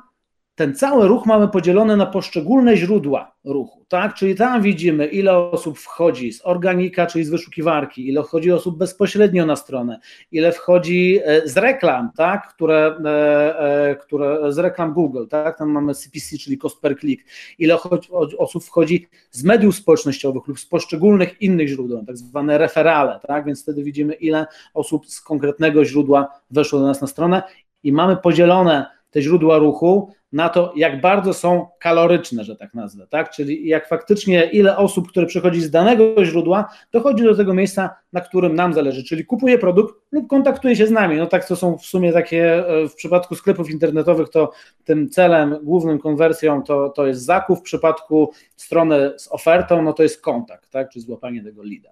[0.58, 4.14] ten cały ruch mamy podzielony na poszczególne źródła ruchu, tak?
[4.14, 9.46] Czyli tam widzimy, ile osób wchodzi z organika, czyli z wyszukiwarki, ile wchodzi osób bezpośrednio
[9.46, 10.00] na stronę,
[10.32, 12.48] ile wchodzi e, z reklam, tak?
[12.48, 15.58] Które, e, e, które z reklam Google, tak?
[15.58, 17.24] Tam mamy CPC, czyli cost per click,
[17.58, 17.78] ile
[18.38, 23.44] osób wchodzi z mediów społecznościowych lub z poszczególnych innych źródeł, tak zwane referale, tak?
[23.44, 27.42] Więc wtedy widzimy, ile osób z konkretnego źródła weszło do nas na stronę
[27.82, 33.06] i mamy podzielone te źródła ruchu na to, jak bardzo są kaloryczne, że tak nazwę,
[33.06, 33.30] tak?
[33.30, 38.20] Czyli jak faktycznie ile osób, które przychodzi z danego źródła, dochodzi do tego miejsca, na
[38.20, 41.16] którym nam zależy, czyli kupuje produkt lub kontaktuje się z nami.
[41.16, 44.52] No tak to są w sumie takie, e, w przypadku sklepów internetowych to
[44.84, 50.02] tym celem, głównym konwersją to, to jest zakup, w przypadku strony z ofertą, no to
[50.02, 50.90] jest kontakt, tak?
[50.90, 51.90] Czyli złapanie tego lida.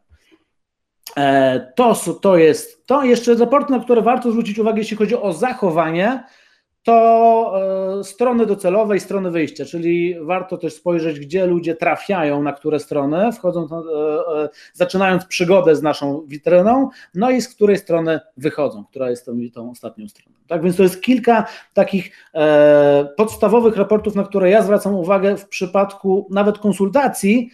[1.17, 3.05] E, to, to jest to.
[3.05, 6.23] Jeszcze raport, na które warto zwrócić uwagę, jeśli chodzi o zachowanie,
[6.87, 7.53] to
[8.01, 12.81] e, strony docelowe i strony wyjścia, czyli warto też spojrzeć, gdzie ludzie trafiają, na które
[12.81, 18.85] strony, wchodzą, e, e, zaczynając przygodę z naszą witryną, no i z której strony wychodzą,
[18.85, 20.37] która jest tą, tą ostatnią stroną.
[20.47, 22.31] Tak więc to jest kilka takich
[23.17, 27.51] podstawowych raportów, na które ja zwracam uwagę w przypadku nawet konsultacji,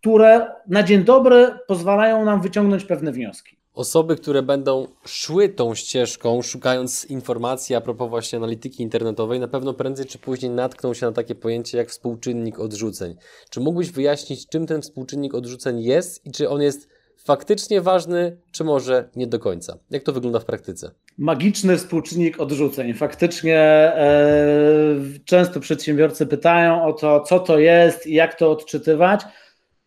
[0.00, 6.42] które na dzień dobry pozwalają nam wyciągnąć pewne wnioski osoby, które będą szły tą ścieżką,
[6.42, 11.12] szukając informacji a propos właśnie analityki internetowej, na pewno prędzej czy później natkną się na
[11.12, 13.14] takie pojęcie jak współczynnik odrzuceń.
[13.50, 16.88] Czy mógłbyś wyjaśnić, czym ten współczynnik odrzuceń jest i czy on jest
[17.24, 19.78] faktycznie ważny, czy może nie do końca?
[19.90, 20.90] Jak to wygląda w praktyce?
[21.18, 22.94] Magiczny współczynnik odrzuceń.
[22.94, 29.20] Faktycznie e, często przedsiębiorcy pytają o to, co to jest i jak to odczytywać.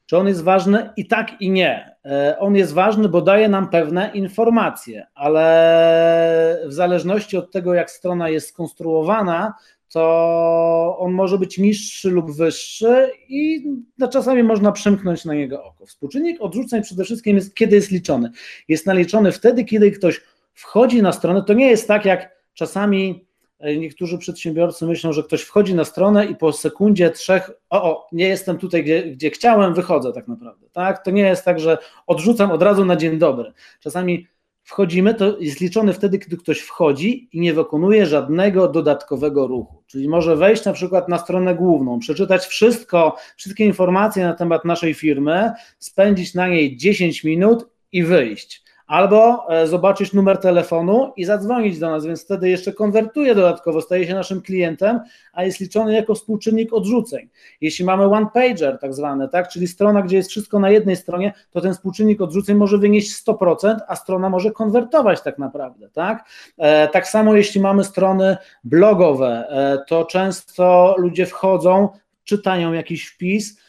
[0.08, 0.90] Czy on jest ważny?
[0.98, 1.96] I tak, i nie.
[2.06, 7.92] E, on jest ważny, bo daje nam pewne informacje, ale w zależności od tego, jak
[7.92, 9.54] strona jest skonstruowana,
[9.90, 13.66] to on może być niższy lub wyższy i
[14.12, 15.86] czasami można przymknąć na niego oko.
[15.86, 18.32] Współczynnik odrzuceń przede wszystkim jest, kiedy jest liczony.
[18.68, 20.22] Jest naliczony wtedy, kiedy ktoś
[20.54, 21.44] wchodzi na stronę.
[21.44, 23.27] To nie jest tak, jak czasami
[23.60, 28.28] niektórzy przedsiębiorcy myślą, że ktoś wchodzi na stronę i po sekundzie, trzech, o, o nie
[28.28, 30.68] jestem tutaj, gdzie, gdzie chciałem, wychodzę tak naprawdę.
[30.72, 31.04] Tak?
[31.04, 33.54] To nie jest tak, że odrzucam od razu na dzień dobry.
[33.80, 34.28] Czasami
[34.64, 39.84] wchodzimy, to jest liczony wtedy, kiedy ktoś wchodzi i nie wykonuje żadnego dodatkowego ruchu.
[39.88, 44.94] Czyli może wejść na przykład na stronę główną, przeczytać wszystko, wszystkie informacje na temat naszej
[44.94, 51.80] firmy, spędzić na niej 10 minut i wyjść albo e, zobaczyć numer telefonu i zadzwonić
[51.80, 55.00] do nas, więc wtedy jeszcze konwertuje dodatkowo, staje się naszym klientem,
[55.34, 57.30] a jest liczony jako współczynnik odrzuceń.
[57.62, 61.34] Jeśli mamy one pager tak zwany, tak, czyli strona, gdzie jest wszystko na jednej stronie,
[61.52, 66.26] to ten współczynnik odrzuceń może wynieść 100%, a strona może konwertować tak naprawdę, tak?
[66.58, 71.90] E, tak samo jeśli mamy strony blogowe, e, to często ludzie wchodzą,
[72.24, 73.67] czytają jakiś wpis,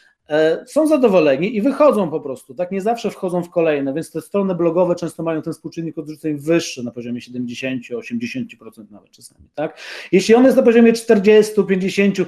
[0.67, 2.71] są zadowoleni i wychodzą po prostu, tak?
[2.71, 6.85] Nie zawsze wchodzą w kolejne, więc te strony blogowe często mają ten współczynnik odrzuceń wyższy
[6.85, 9.79] na poziomie 70-80% nawet czasami, tak?
[10.13, 12.25] Jeśli on jest na poziomie 40-50%,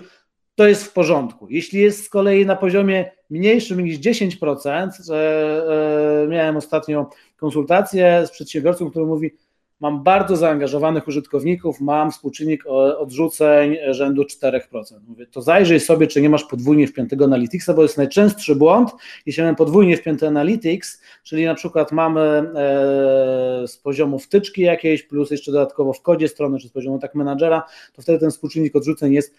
[0.55, 1.47] to jest w porządku.
[1.51, 8.91] Jeśli jest z kolei na poziomie mniejszym niż 10%, e, miałem ostatnio konsultację z przedsiębiorcą,
[8.91, 9.31] który mówi,
[9.81, 12.65] mam bardzo zaangażowanych użytkowników, mam współczynnik
[12.99, 14.61] odrzuceń rzędu 4%.
[15.09, 18.91] Mówię, to zajrzyj sobie, czy nie masz podwójnie wpiętego Analyticsa, bo jest najczęstszy błąd,
[19.27, 22.43] jeśli mamy podwójnie wpięty Analytics, czyli na przykład mamy e,
[23.69, 27.63] z poziomu wtyczki jakiejś, plus jeszcze dodatkowo w kodzie strony, czy z poziomu tak menadżera,
[27.93, 29.35] to wtedy ten współczynnik odrzuceń jest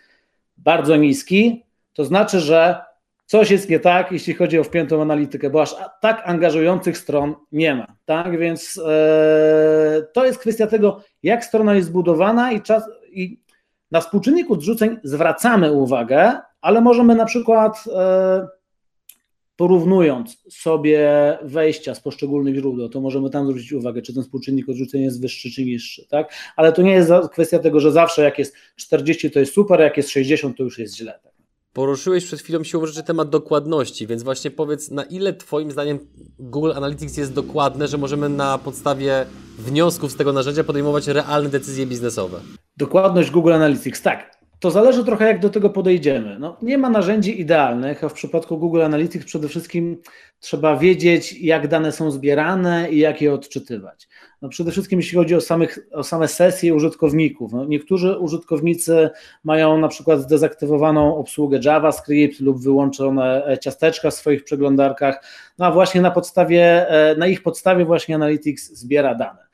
[0.58, 2.91] bardzo niski, to znaczy, że
[3.32, 7.76] coś jest nie tak, jeśli chodzi o wpiętą analitykę, bo aż tak angażujących stron nie
[7.76, 7.96] ma.
[8.06, 12.84] Tak więc e, to jest kwestia tego, jak strona jest zbudowana i czas.
[13.12, 13.42] I
[13.92, 18.48] na współczynnik odrzuceń zwracamy uwagę, ale możemy na przykład e,
[19.56, 25.02] porównując sobie wejścia z poszczególnych źródeł, to możemy tam zwrócić uwagę, czy ten współczynnik odrzuceń
[25.02, 26.34] jest wyższy czy niższy, tak?
[26.56, 29.98] Ale to nie jest kwestia tego, że zawsze jak jest 40 to jest super, jak
[29.98, 31.20] jest 60 to już jest źle.
[31.24, 31.41] Tak?
[31.74, 36.00] Poruszyłeś przed chwilą siłą rzeczy temat dokładności, więc właśnie powiedz, na ile Twoim zdaniem
[36.40, 39.26] Google Analytics jest dokładne, że możemy na podstawie
[39.58, 42.40] wniosków z tego narzędzia podejmować realne decyzje biznesowe?
[42.78, 44.41] Dokładność Google Analytics, tak.
[44.62, 46.40] To zależy trochę, jak do tego podejdziemy.
[46.40, 49.98] No, nie ma narzędzi idealnych, a w przypadku Google Analytics przede wszystkim
[50.40, 54.08] trzeba wiedzieć, jak dane są zbierane i jak je odczytywać.
[54.42, 57.54] No, przede wszystkim jeśli chodzi o, samych, o same sesje użytkowników.
[57.54, 59.10] No, niektórzy użytkownicy
[59.44, 65.24] mają na przykład zdezaktywowaną obsługę JavaScript lub wyłączone e, ciasteczka w swoich przeglądarkach,
[65.60, 69.51] no a właśnie na podstawie, e, na ich podstawie właśnie Analytics zbiera dane.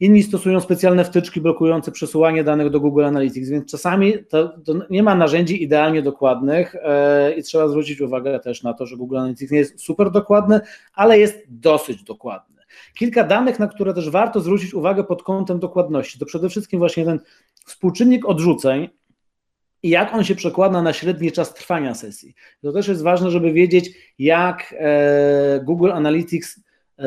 [0.00, 5.02] Inni stosują specjalne wtyczki blokujące przesyłanie danych do Google Analytics, więc czasami to, to nie
[5.02, 9.52] ma narzędzi idealnie dokładnych e, i trzeba zwrócić uwagę też na to, że Google Analytics
[9.52, 10.60] nie jest super dokładny,
[10.94, 12.56] ale jest dosyć dokładny.
[12.98, 17.04] Kilka danych, na które też warto zwrócić uwagę pod kątem dokładności, to przede wszystkim właśnie
[17.04, 17.20] ten
[17.66, 18.88] współczynnik odrzuceń,
[19.82, 22.34] i jak on się przekłada na średni czas trwania sesji.
[22.62, 26.60] To też jest ważne, żeby wiedzieć, jak e, Google Analytics
[26.98, 27.04] e,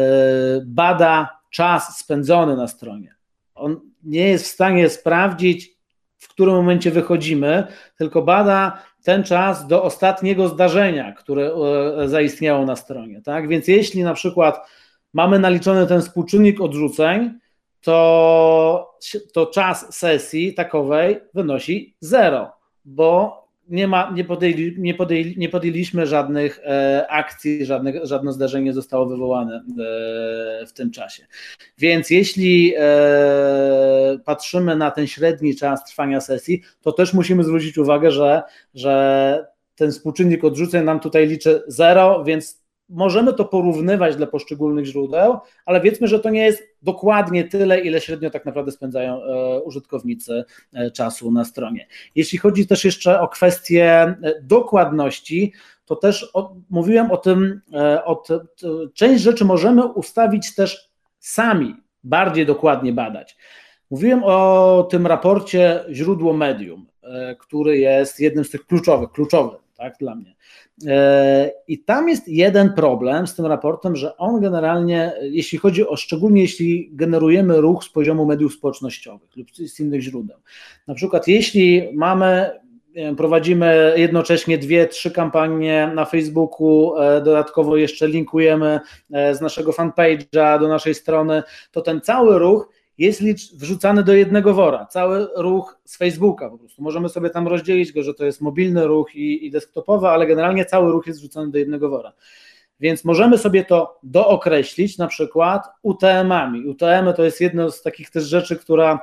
[0.66, 3.16] bada czas spędzony na stronie.
[3.56, 5.80] On nie jest w stanie sprawdzić,
[6.18, 11.52] w którym momencie wychodzimy, tylko bada ten czas do ostatniego zdarzenia, które
[11.98, 13.22] e, zaistniało na stronie.
[13.22, 13.48] Tak?
[13.48, 14.68] Więc jeśli na przykład
[15.14, 17.40] mamy naliczony ten współczynnik odrzuceń,
[17.82, 18.98] to,
[19.34, 22.52] to czas sesji takowej wynosi zero,
[22.86, 28.66] bo nie, ma, nie, podjęli, nie, podjęli, nie podjęliśmy żadnych e, akcji, żadnych, żadne zdarzenie
[28.66, 31.28] nie zostało wywołane e, w tym czasie.
[31.78, 38.12] Więc jeśli e, patrzymy na ten średni czas trwania sesji, to też musimy zwrócić uwagę,
[38.12, 38.42] że,
[38.74, 45.38] że ten współczynnik odrzuceń nam tutaj liczy zero, więc możemy to porównywać dla poszczególnych źródeł,
[45.66, 50.44] ale wiedzmy, że to nie jest dokładnie tyle, ile średnio tak naprawdę spędzają e, użytkownicy
[50.74, 51.88] e, czasu na stronie.
[52.16, 55.54] Jeśli chodzi też jeszcze o kwestię e, dokładności,
[55.86, 57.62] to też o, mówiłem o tym,
[58.06, 58.24] o
[58.94, 63.38] część rzeczy możemy ustawić też sami, bardziej dokładnie badać.
[63.92, 66.86] Mówiłem o tym raporcie źródło medium,
[67.40, 70.36] który jest jednym z tych kluczowych, kluczowy tak, dla mnie.
[70.88, 75.96] E, I tam jest jeden problem z tym raportem, że on generalnie, jeśli chodzi o,
[75.96, 80.38] szczególnie jeśli generujemy ruch z poziomu mediów społecznościowych lub z innych źródeł.
[80.88, 82.52] Na przykład, jeśli mamy
[83.18, 88.80] prowadzimy jednocześnie dwie, trzy kampanie na Facebooku, e, dodatkowo jeszcze linkujemy
[89.12, 93.22] e, z naszego fanpage'a do naszej strony, to ten cały ruch jest
[93.60, 94.86] wrzucany do jednego wora.
[94.86, 96.82] Cały ruch z Facebooka po prostu.
[96.82, 100.66] Możemy sobie tam rozdzielić go, że to jest mobilny ruch i, i desktopowy, ale generalnie
[100.66, 102.14] cały ruch jest wrzucony do jednego wora.
[102.80, 106.68] Więc możemy sobie to dookreślić na przykład UTM-ami.
[106.68, 109.00] UTM-y to jest jedno z takich też rzeczy, która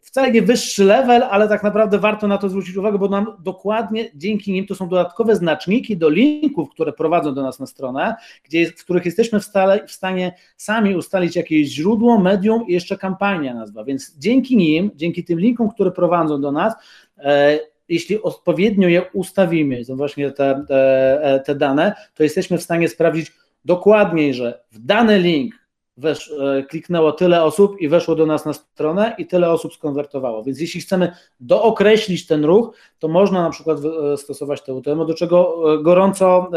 [0.00, 4.10] wcale nie wyższy level, ale tak naprawdę warto na to zwrócić uwagę, bo nam dokładnie
[4.14, 8.66] dzięki nim to są dodatkowe znaczniki do linków, które prowadzą do nas na stronę, gdzie,
[8.66, 13.54] w których jesteśmy w, stale, w stanie sami ustalić jakieś źródło, medium i jeszcze kampania
[13.54, 13.84] nazwa.
[13.84, 16.74] Więc dzięki nim, dzięki tym linkom, które prowadzą do nas,
[17.18, 17.58] e,
[17.88, 23.32] jeśli odpowiednio je ustawimy, to właśnie te, te, te dane, to jesteśmy w stanie sprawdzić
[23.64, 25.61] dokładniej, że w dany link
[25.96, 30.44] wesz, e, kliknęło tyle osób i weszło do nas na stronę i tyle osób skonwertowało.
[30.44, 33.78] Więc jeśli chcemy dookreślić ten ruch, to można na przykład
[34.12, 36.50] e, stosować te UTM, do czego e, gorąco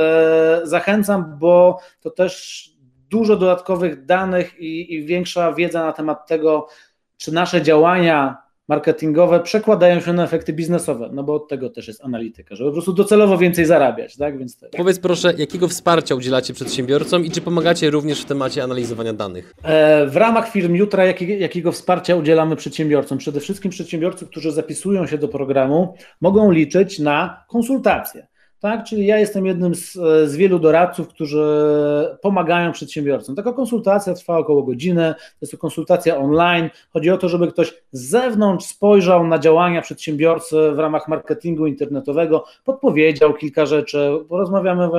[0.64, 2.66] zachęcam, bo to też
[3.10, 6.68] dużo dodatkowych danych i, i większa wiedza na temat tego,
[7.18, 12.04] czy nasze działania marketingowe przekładają się na efekty biznesowe, no bo od tego też jest
[12.04, 14.38] analityka, żeby po prostu docelowo więcej zarabiać, tak?
[14.38, 14.72] Więc tak.
[14.72, 19.54] Powiedz proszę, jakiego wsparcia udzielacie przedsiębiorcom i czy pomagacie również w temacie analizowania danych?
[19.64, 23.18] E, w ramach firm Jutra jakiego, jakiego wsparcia udzielamy przedsiębiorcom?
[23.18, 28.28] Przede wszystkim przedsiębiorcy, którzy zapisują się do programu, mogą liczyć na konsultacje
[28.60, 28.84] tak?
[28.84, 29.94] Czyli ja jestem jednym z,
[30.26, 31.46] z, wielu doradców, którzy
[32.22, 33.36] pomagają przedsiębiorcom.
[33.36, 36.70] Taka konsultacja trwa około godziny, to jest to konsultacja online.
[36.94, 42.46] Chodzi o to, żeby ktoś z zewnątrz spojrzał na działania przedsiębiorcy w ramach marketingu internetowego,
[42.64, 44.90] podpowiedział kilka rzeczy, rozmawiamy,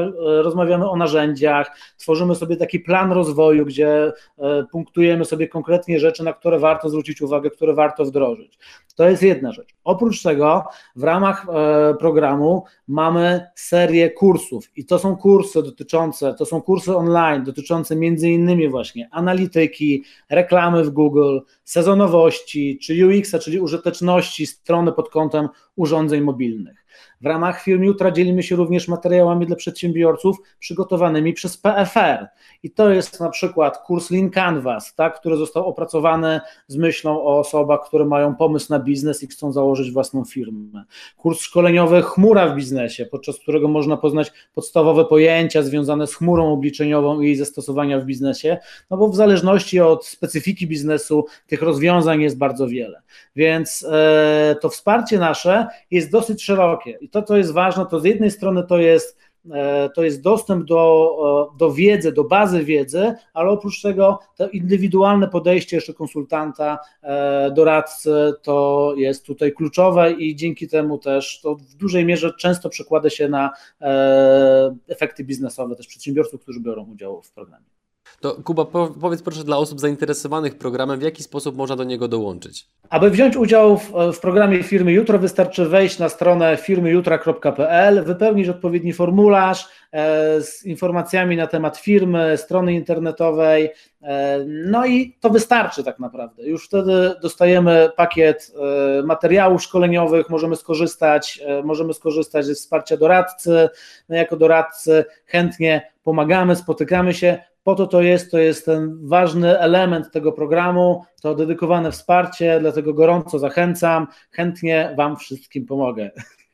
[0.42, 6.32] rozmawiamy o narzędziach, tworzymy sobie taki plan rozwoju, gdzie e, punktujemy sobie konkretnie rzeczy, na
[6.32, 8.58] które warto zwrócić uwagę, które warto wdrożyć.
[8.96, 9.74] To jest jedna rzecz.
[9.84, 10.64] Oprócz tego
[10.96, 16.96] w ramach e, programu mamy serię kursów i to są kursy dotyczące, to są kursy
[16.96, 24.92] online dotyczące między innymi właśnie analityki, reklamy w Google, sezonowości czy UX-a, czyli użyteczności strony
[24.92, 26.85] pod kątem urządzeń mobilnych.
[27.20, 32.26] W ramach firm Jutra dzielimy się również materiałami dla przedsiębiorców przygotowanymi przez PFR.
[32.62, 37.38] I to jest na przykład kurs Lean Canvas, tak, który został opracowany z myślą o
[37.38, 40.84] osobach, które mają pomysł na biznes i chcą założyć własną firmę.
[41.16, 47.20] Kurs szkoleniowy Chmura w biznesie, podczas którego można poznać podstawowe pojęcia związane z chmurą obliczeniową
[47.20, 48.58] i jej zastosowania w biznesie,
[48.90, 53.02] no bo w zależności od specyfiki biznesu tych rozwiązań jest bardzo wiele.
[53.36, 58.04] Więc e, to wsparcie nasze jest dosyć szerokie i to, co jest ważne, to z
[58.04, 59.18] jednej strony to jest
[59.50, 65.28] e, to jest dostęp do, do wiedzy, do bazy wiedzy, ale oprócz tego to indywidualne
[65.28, 71.74] podejście jeszcze konsultanta, e, doradcy to jest tutaj kluczowe i dzięki temu też to w
[71.74, 77.32] dużej mierze często przekłada się na e, efekty biznesowe też przedsiębiorców, którzy biorą udział w
[77.32, 77.75] programie.
[78.20, 78.64] To Kuba,
[79.00, 82.66] powiedz proszę dla osób zainteresowanych programem, w jaki sposób można do niego dołączyć?
[82.90, 88.92] Aby wziąć udział w, w programie Firmy Jutro, wystarczy wejść na stronę firmyjutra.pl, wypełnić odpowiedni
[88.92, 93.70] formularz e, z informacjami na temat firmy, strony internetowej,
[94.02, 96.42] e, no i to wystarczy tak naprawdę.
[96.42, 98.52] Już wtedy dostajemy pakiet
[98.98, 103.68] e, materiałów szkoleniowych, możemy skorzystać, e, możemy skorzystać ze wsparcia doradcy.
[104.08, 109.58] My jako doradcy chętnie pomagamy, spotykamy się, po to to jest, to jest ten ważny
[109.58, 116.10] element tego programu, to dedykowane wsparcie, dlatego gorąco zachęcam, chętnie Wam wszystkim pomogę.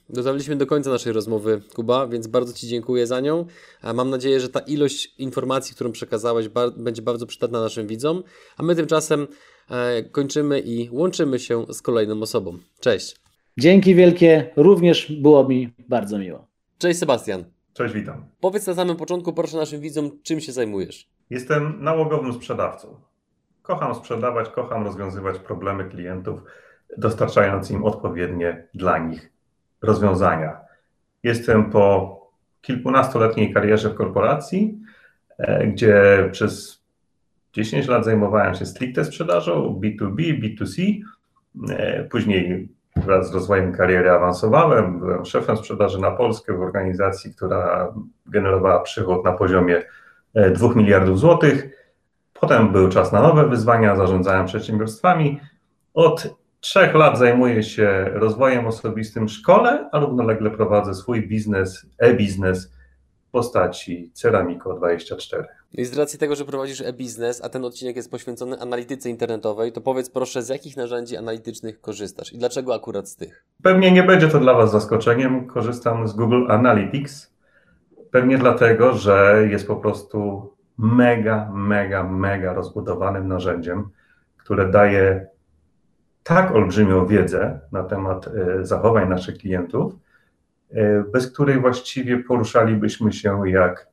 [0.09, 3.47] Dotarliśmy do końca naszej rozmowy, Kuba, więc bardzo Ci dziękuję za nią.
[3.95, 8.23] Mam nadzieję, że ta ilość informacji, którą przekazałeś, będzie bardzo przydatna naszym widzom.
[8.57, 9.27] A my tymczasem
[9.71, 12.59] e, kończymy i łączymy się z kolejną osobą.
[12.81, 13.17] Cześć.
[13.59, 16.47] Dzięki wielkie, również było mi bardzo miło.
[16.79, 17.45] Cześć Sebastian.
[17.75, 18.25] Cześć, witam.
[18.41, 21.09] Powiedz na samym początku, proszę naszym widzom, czym się zajmujesz.
[21.31, 23.01] Jestem nałogowym sprzedawcą.
[23.63, 26.41] Kocham sprzedawać, kocham rozwiązywać problemy klientów,
[26.99, 29.33] dostarczając im odpowiednie dla nich
[29.83, 30.57] rozwiązania.
[31.23, 32.17] Jestem po
[32.61, 34.79] kilkunastoletniej karierze w korporacji,
[35.39, 36.83] e, gdzie przez
[37.53, 41.01] 10 lat zajmowałem się stricte sprzedażą B2B, B2C.
[41.71, 42.69] E, później
[43.03, 44.99] wraz z rozwojem kariery awansowałem.
[44.99, 47.95] Byłem szefem sprzedaży na Polskę w organizacji, która
[48.27, 49.83] generowała przychód na poziomie
[50.55, 51.69] 2 e, miliardów złotych.
[52.41, 55.41] Potem był czas na nowe wyzwania, zarządzałem przedsiębiorstwami.
[55.95, 62.73] Od trzech lat zajmuję się rozwojem osobistym w szkole, a równolegle prowadzę swój biznes, e-biznes
[63.29, 65.45] w postaci Ceramiko24.
[65.75, 69.81] I z racji tego, że prowadzisz e-biznes, a ten odcinek jest poświęcony analityce internetowej, to
[69.81, 73.45] powiedz proszę, z jakich narzędzi analitycznych korzystasz i dlaczego akurat z tych?
[73.63, 75.47] Pewnie nie będzie to dla Was zaskoczeniem.
[75.47, 77.33] Korzystam z Google Analytics.
[78.11, 83.89] Pewnie dlatego, że jest po prostu mega, mega, mega rozbudowanym narzędziem,
[84.37, 85.27] które daje
[86.23, 89.95] tak olbrzymią wiedzę na temat e, zachowań naszych klientów,
[90.71, 93.89] e, bez której właściwie poruszalibyśmy się jak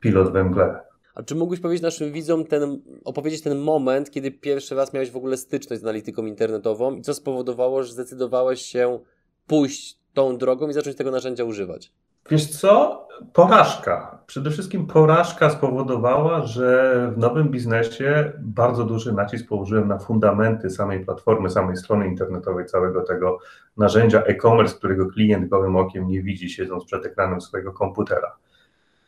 [0.00, 0.91] pilot we mgle.
[1.14, 5.16] A czy mógłbyś powiedzieć naszym widzom, ten, opowiedzieć ten moment, kiedy pierwszy raz miałeś w
[5.16, 8.98] ogóle styczność z analityką internetową i co spowodowało, że zdecydowałeś się
[9.46, 11.92] pójść tą drogą i zacząć tego narzędzia używać?
[12.30, 13.02] Wiesz co?
[13.32, 14.18] Porażka.
[14.26, 21.04] Przede wszystkim porażka spowodowała, że w nowym biznesie bardzo duży nacisk położyłem na fundamenty samej
[21.04, 23.38] platformy, samej strony internetowej, całego tego
[23.76, 28.36] narzędzia e-commerce, którego klient gołym okiem nie widzi, siedząc przed ekranem swojego komputera.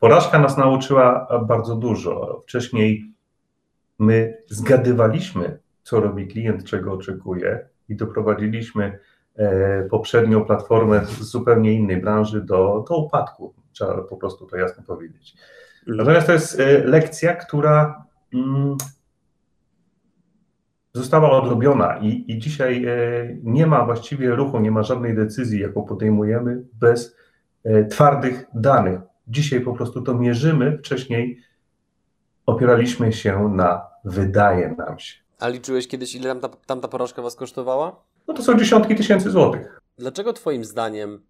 [0.04, 2.42] Porażka nas nauczyła bardzo dużo.
[2.42, 3.12] Wcześniej
[3.98, 8.98] my zgadywaliśmy, co robi klient, czego oczekuje, i doprowadziliśmy
[9.36, 13.54] e, poprzednią platformę z zupełnie innej branży do, do upadku.
[13.72, 15.36] Trzeba po prostu to jasno powiedzieć.
[15.78, 15.96] Mhm.
[15.96, 18.76] Natomiast to jest e, lekcja, która mm,
[20.92, 22.90] została odrobiona i, i dzisiaj e,
[23.42, 27.16] nie ma właściwie ruchu, nie ma żadnej decyzji, jaką podejmujemy bez
[27.90, 31.40] twardych danych, Dzisiaj po prostu to mierzymy, wcześniej
[32.46, 35.14] opieraliśmy się na wydaje nam się.
[35.38, 38.04] A liczyłeś kiedyś, ile tam ta, tam ta porażka Was kosztowała?
[38.28, 39.80] No to są dziesiątki tysięcy złotych.
[39.98, 41.22] Dlaczego Twoim zdaniem,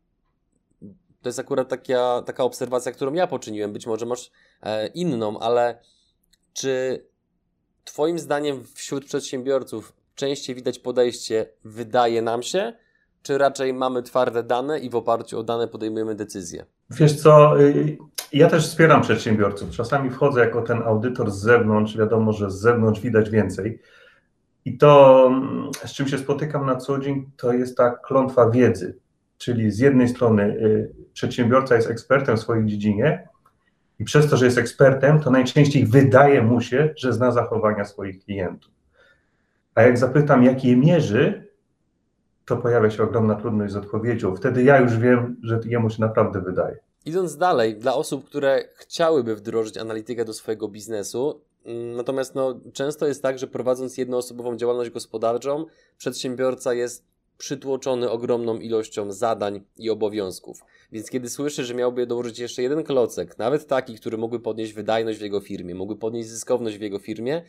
[1.22, 4.30] to jest akurat taka, taka obserwacja, którą ja poczyniłem, być może masz
[4.62, 5.78] e, inną, ale
[6.52, 7.04] czy
[7.84, 12.72] Twoim zdaniem wśród przedsiębiorców częściej widać podejście wydaje nam się,
[13.24, 16.64] czy raczej mamy twarde dane i w oparciu o dane podejmujemy decyzje?
[16.90, 17.98] Wiesz co, y,
[18.32, 19.70] ja też wspieram przedsiębiorców.
[19.70, 23.80] Czasami wchodzę jako ten audytor z zewnątrz, wiadomo, że z zewnątrz widać więcej.
[24.64, 28.98] I to, mm, z czym się spotykam na co dzień, to jest ta klątwa wiedzy.
[29.38, 33.28] Czyli z jednej strony y, przedsiębiorca jest ekspertem w swojej dziedzinie
[33.98, 38.24] i przez to, że jest ekspertem, to najczęściej wydaje mu się, że zna zachowania swoich
[38.24, 38.72] klientów.
[39.74, 41.43] A jak zapytam, jak je mierzy,
[42.46, 44.36] to pojawia się ogromna trudność z odpowiedzią.
[44.36, 46.78] Wtedy ja już wiem, że jemu się naprawdę wydaje.
[47.06, 53.06] Idąc dalej, dla osób, które chciałyby wdrożyć analitykę do swojego biznesu, mm, natomiast no, często
[53.06, 55.64] jest tak, że prowadząc jednoosobową działalność gospodarczą,
[55.98, 57.04] przedsiębiorca jest
[57.38, 60.60] przytłoczony ogromną ilością zadań i obowiązków.
[60.92, 65.18] Więc kiedy słyszy, że miałby dołożyć jeszcze jeden klocek, nawet taki, który mógłby podnieść wydajność
[65.18, 67.42] w jego firmie, mógłby podnieść zyskowność w jego firmie,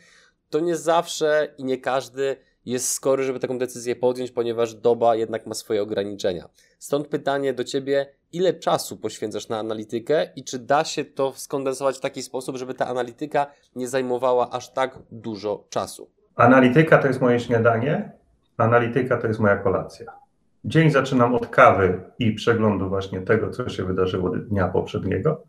[0.50, 2.36] to nie zawsze i nie każdy
[2.66, 6.48] jest skory, żeby taką decyzję podjąć, ponieważ doba jednak ma swoje ograniczenia.
[6.78, 11.96] Stąd pytanie do Ciebie, ile czasu poświęcasz na analitykę i czy da się to skondensować
[11.96, 13.46] w taki sposób, żeby ta analityka
[13.76, 16.10] nie zajmowała aż tak dużo czasu?
[16.34, 18.12] Analityka to jest moje śniadanie,
[18.56, 20.12] analityka to jest moja kolacja.
[20.64, 25.42] Dzień zaczynam od kawy i przeglądu właśnie tego, co się wydarzyło dnia poprzedniego.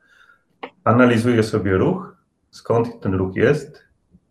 [0.83, 2.15] Analizuję sobie ruch,
[2.51, 3.83] skąd ten ruch jest,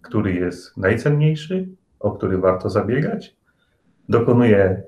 [0.03, 1.69] który jest najcenniejszy,
[2.07, 3.37] o który warto zabiegać.
[4.09, 4.83] Dokonuję e,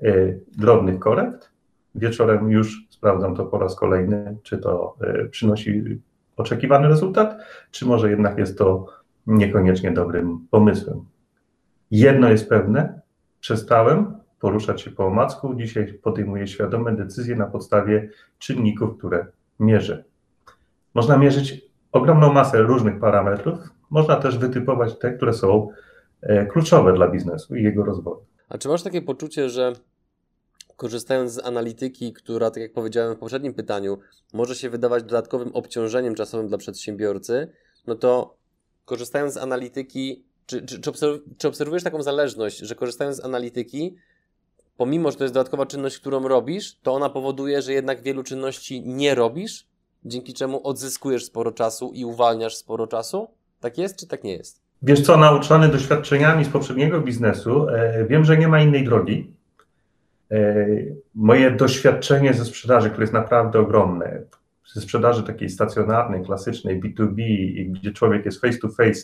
[0.57, 1.51] drobnych korekt.
[1.95, 5.99] Wieczorem już sprawdzam to po raz kolejny, czy to e, przynosi
[6.37, 7.37] oczekiwany rezultat,
[7.71, 8.85] czy może jednak jest to
[9.27, 11.05] niekoniecznie dobrym pomysłem.
[11.91, 13.01] Jedno jest pewne,
[13.39, 15.55] przestałem poruszać się po omacku.
[15.55, 19.25] Dzisiaj podejmuję świadome decyzje na podstawie czynników, które
[19.59, 20.03] mierzę.
[20.93, 21.61] Można mierzyć
[21.91, 23.59] ogromną masę różnych parametrów.
[23.89, 25.69] Można też wytypować te, które są
[26.51, 28.25] kluczowe dla biznesu i jego rozwoju.
[28.49, 29.73] A czy masz takie poczucie, że
[30.75, 33.97] korzystając z analityki, która, tak jak powiedziałem w poprzednim pytaniu,
[34.33, 37.47] może się wydawać dodatkowym obciążeniem czasowym dla przedsiębiorcy,
[37.87, 38.37] no to
[38.85, 40.91] korzystając z analityki, czy, czy, czy,
[41.37, 43.95] czy obserwujesz taką zależność, że korzystając z analityki,
[44.77, 48.81] pomimo, że to jest dodatkowa czynność, którą robisz, to ona powoduje, że jednak wielu czynności
[48.85, 49.67] nie robisz,
[50.05, 53.27] dzięki czemu odzyskujesz sporo czasu i uwalniasz sporo czasu?
[53.59, 54.61] Tak jest, czy tak nie jest?
[54.83, 59.31] Wiesz co, nauczony doświadczeniami z poprzedniego biznesu, e, wiem, że nie ma innej drogi.
[60.31, 60.65] E,
[61.15, 64.21] moje doświadczenie ze sprzedaży, które jest naprawdę ogromne,
[64.73, 67.21] ze sprzedaży takiej stacjonarnej, klasycznej, B2B,
[67.71, 69.01] gdzie człowiek jest face to face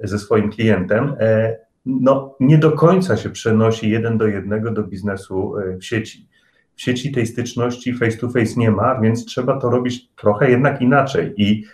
[0.00, 1.56] ze swoim klientem, e,
[1.86, 6.28] no, nie do końca się przenosi jeden do jednego do biznesu w sieci.
[6.76, 10.80] W sieci tej styczności face to face nie ma, więc trzeba to robić trochę jednak
[10.80, 11.34] inaczej.
[11.36, 11.64] I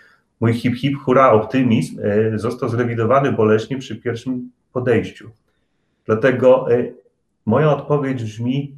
[0.41, 5.29] mój hip hip hura optymizm e, został zrewidowany boleśnie przy pierwszym podejściu.
[6.05, 6.91] Dlatego e,
[7.45, 8.77] moja odpowiedź brzmi: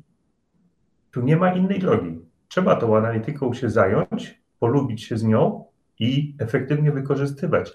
[1.11, 2.19] tu nie ma innej drogi.
[2.47, 5.65] Trzeba tą analityką się zająć, polubić się z nią
[5.99, 7.73] i efektywnie wykorzystywać.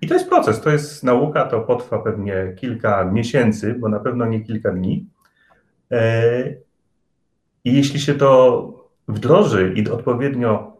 [0.00, 4.26] I to jest proces, to jest nauka, to potrwa pewnie kilka miesięcy, bo na pewno
[4.26, 5.06] nie kilka dni.
[5.90, 6.50] E,
[7.64, 10.73] I jeśli się to wdroży i odpowiednio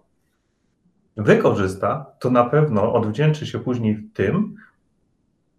[1.16, 4.56] wykorzysta, to na pewno odwdzięczy się później tym,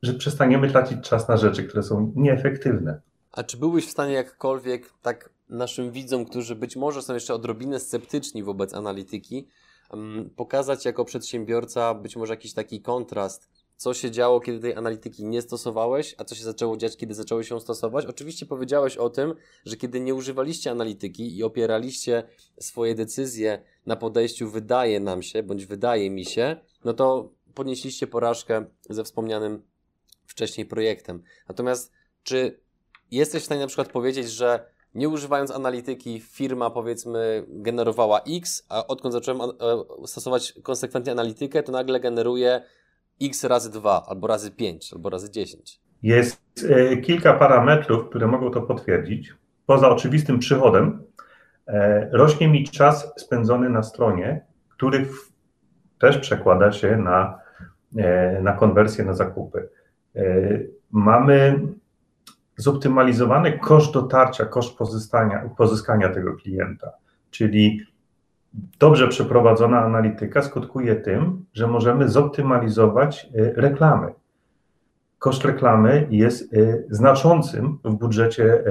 [0.03, 3.01] że przestaniemy tracić czas na rzeczy, które są nieefektywne.
[3.31, 7.79] A czy byłbyś w stanie jakkolwiek tak naszym widzom, którzy być może są jeszcze odrobinę
[7.79, 9.47] sceptyczni wobec analityki,
[10.35, 15.41] pokazać jako przedsiębiorca być może jakiś taki kontrast co się działo, kiedy tej analityki nie
[15.41, 18.05] stosowałeś, a co się zaczęło dziać, kiedy zacząłeś ją stosować.
[18.05, 19.33] Oczywiście powiedziałeś o tym,
[19.65, 22.23] że kiedy nie używaliście analityki i opieraliście
[22.59, 26.55] swoje decyzje na podejściu wydaje nam się, bądź wydaje mi się,
[26.85, 29.63] no to podnieśliście porażkę ze wspomnianym
[30.25, 31.23] wcześniej projektem.
[31.47, 31.91] Natomiast
[32.23, 32.59] czy
[33.11, 38.87] jesteś w stanie na przykład powiedzieć, że nie używając analityki, firma powiedzmy generowała X, a
[38.87, 42.61] odkąd zacząłem e, stosować konsekwentnie analitykę, to nagle generuje
[43.21, 45.79] x razy 2, albo razy 5, albo razy 10.
[46.03, 49.33] Jest e, kilka parametrów, które mogą to potwierdzić.
[49.65, 51.03] Poza oczywistym przychodem,
[51.67, 55.07] e, rośnie mi czas spędzony na stronie, który
[55.99, 57.39] też przekłada się na,
[57.97, 59.69] e, na konwersję, na zakupy.
[60.91, 61.59] Mamy
[62.57, 66.91] zoptymalizowany koszt dotarcia, koszt pozyskania, pozyskania tego klienta,
[67.31, 67.85] czyli
[68.79, 74.13] dobrze przeprowadzona analityka skutkuje tym, że możemy zoptymalizować e, reklamy.
[75.19, 76.57] Koszt reklamy jest e,
[76.89, 78.63] znaczącym w budżecie e,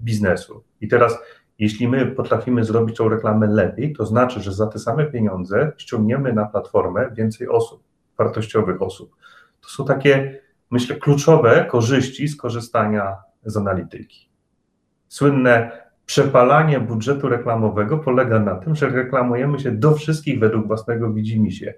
[0.00, 0.64] biznesu.
[0.80, 1.18] I teraz,
[1.58, 6.32] jeśli my potrafimy zrobić tą reklamę lepiej, to znaczy, że za te same pieniądze ściągniemy
[6.32, 7.82] na platformę więcej osób,
[8.18, 9.16] wartościowych osób.
[9.60, 10.40] To są takie,
[10.70, 14.30] myślę, kluczowe korzyści z korzystania z analityki.
[15.08, 15.70] Słynne
[16.10, 21.74] przepalanie budżetu reklamowego polega na tym, że reklamujemy się do wszystkich według własnego widzimisię.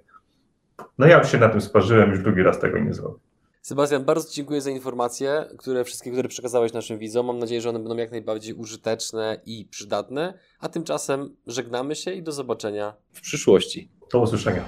[0.98, 3.18] No ja już się na tym sparzyłem, już drugi raz tego nie zrobię.
[3.62, 7.26] Sebastian, bardzo dziękuję za informacje, które wszystkie, które przekazałeś naszym widzom.
[7.26, 10.34] Mam nadzieję, że one będą jak najbardziej użyteczne i przydatne.
[10.60, 13.88] A tymczasem żegnamy się i do zobaczenia w przyszłości.
[14.12, 14.64] Do usłyszenia.